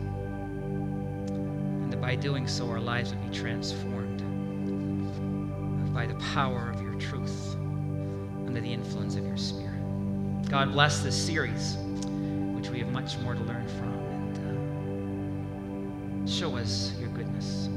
And 1.27 1.91
that 1.91 2.01
by 2.01 2.15
doing 2.15 2.47
so, 2.47 2.69
our 2.69 2.81
lives 2.81 3.13
will 3.13 3.21
be 3.21 3.33
transformed 3.33 4.15
by 5.95 6.05
the 6.05 6.15
power 6.15 6.69
of 6.69 6.81
your 6.81 6.93
truth 6.95 7.44
under 8.55 8.65
the 8.65 8.73
influence 8.73 9.17
of 9.17 9.25
your 9.25 9.35
spirit. 9.35 9.81
God 10.49 10.71
bless 10.71 11.03
this 11.03 11.13
series, 11.13 11.75
which 12.55 12.69
we 12.69 12.79
have 12.79 12.87
much 12.87 13.17
more 13.17 13.33
to 13.33 13.41
learn 13.41 13.67
from. 13.67 13.91
And 14.23 16.25
uh, 16.25 16.31
show 16.31 16.55
us 16.55 16.93
your 16.97 17.09
goodness. 17.09 17.67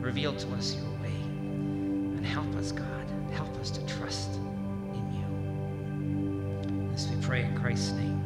Reveal 0.00 0.34
to 0.34 0.54
us 0.54 0.74
your 0.74 0.90
way. 1.02 1.14
And 1.14 2.26
help 2.26 2.52
us, 2.56 2.72
God. 2.72 3.06
Help 3.30 3.56
us 3.60 3.70
to 3.70 3.86
trust 3.86 4.34
in 4.92 5.14
you. 5.14 5.22
As 6.92 7.06
we 7.06 7.14
pray 7.22 7.44
in 7.44 7.56
Christ's 7.56 7.92
name. 7.92 8.21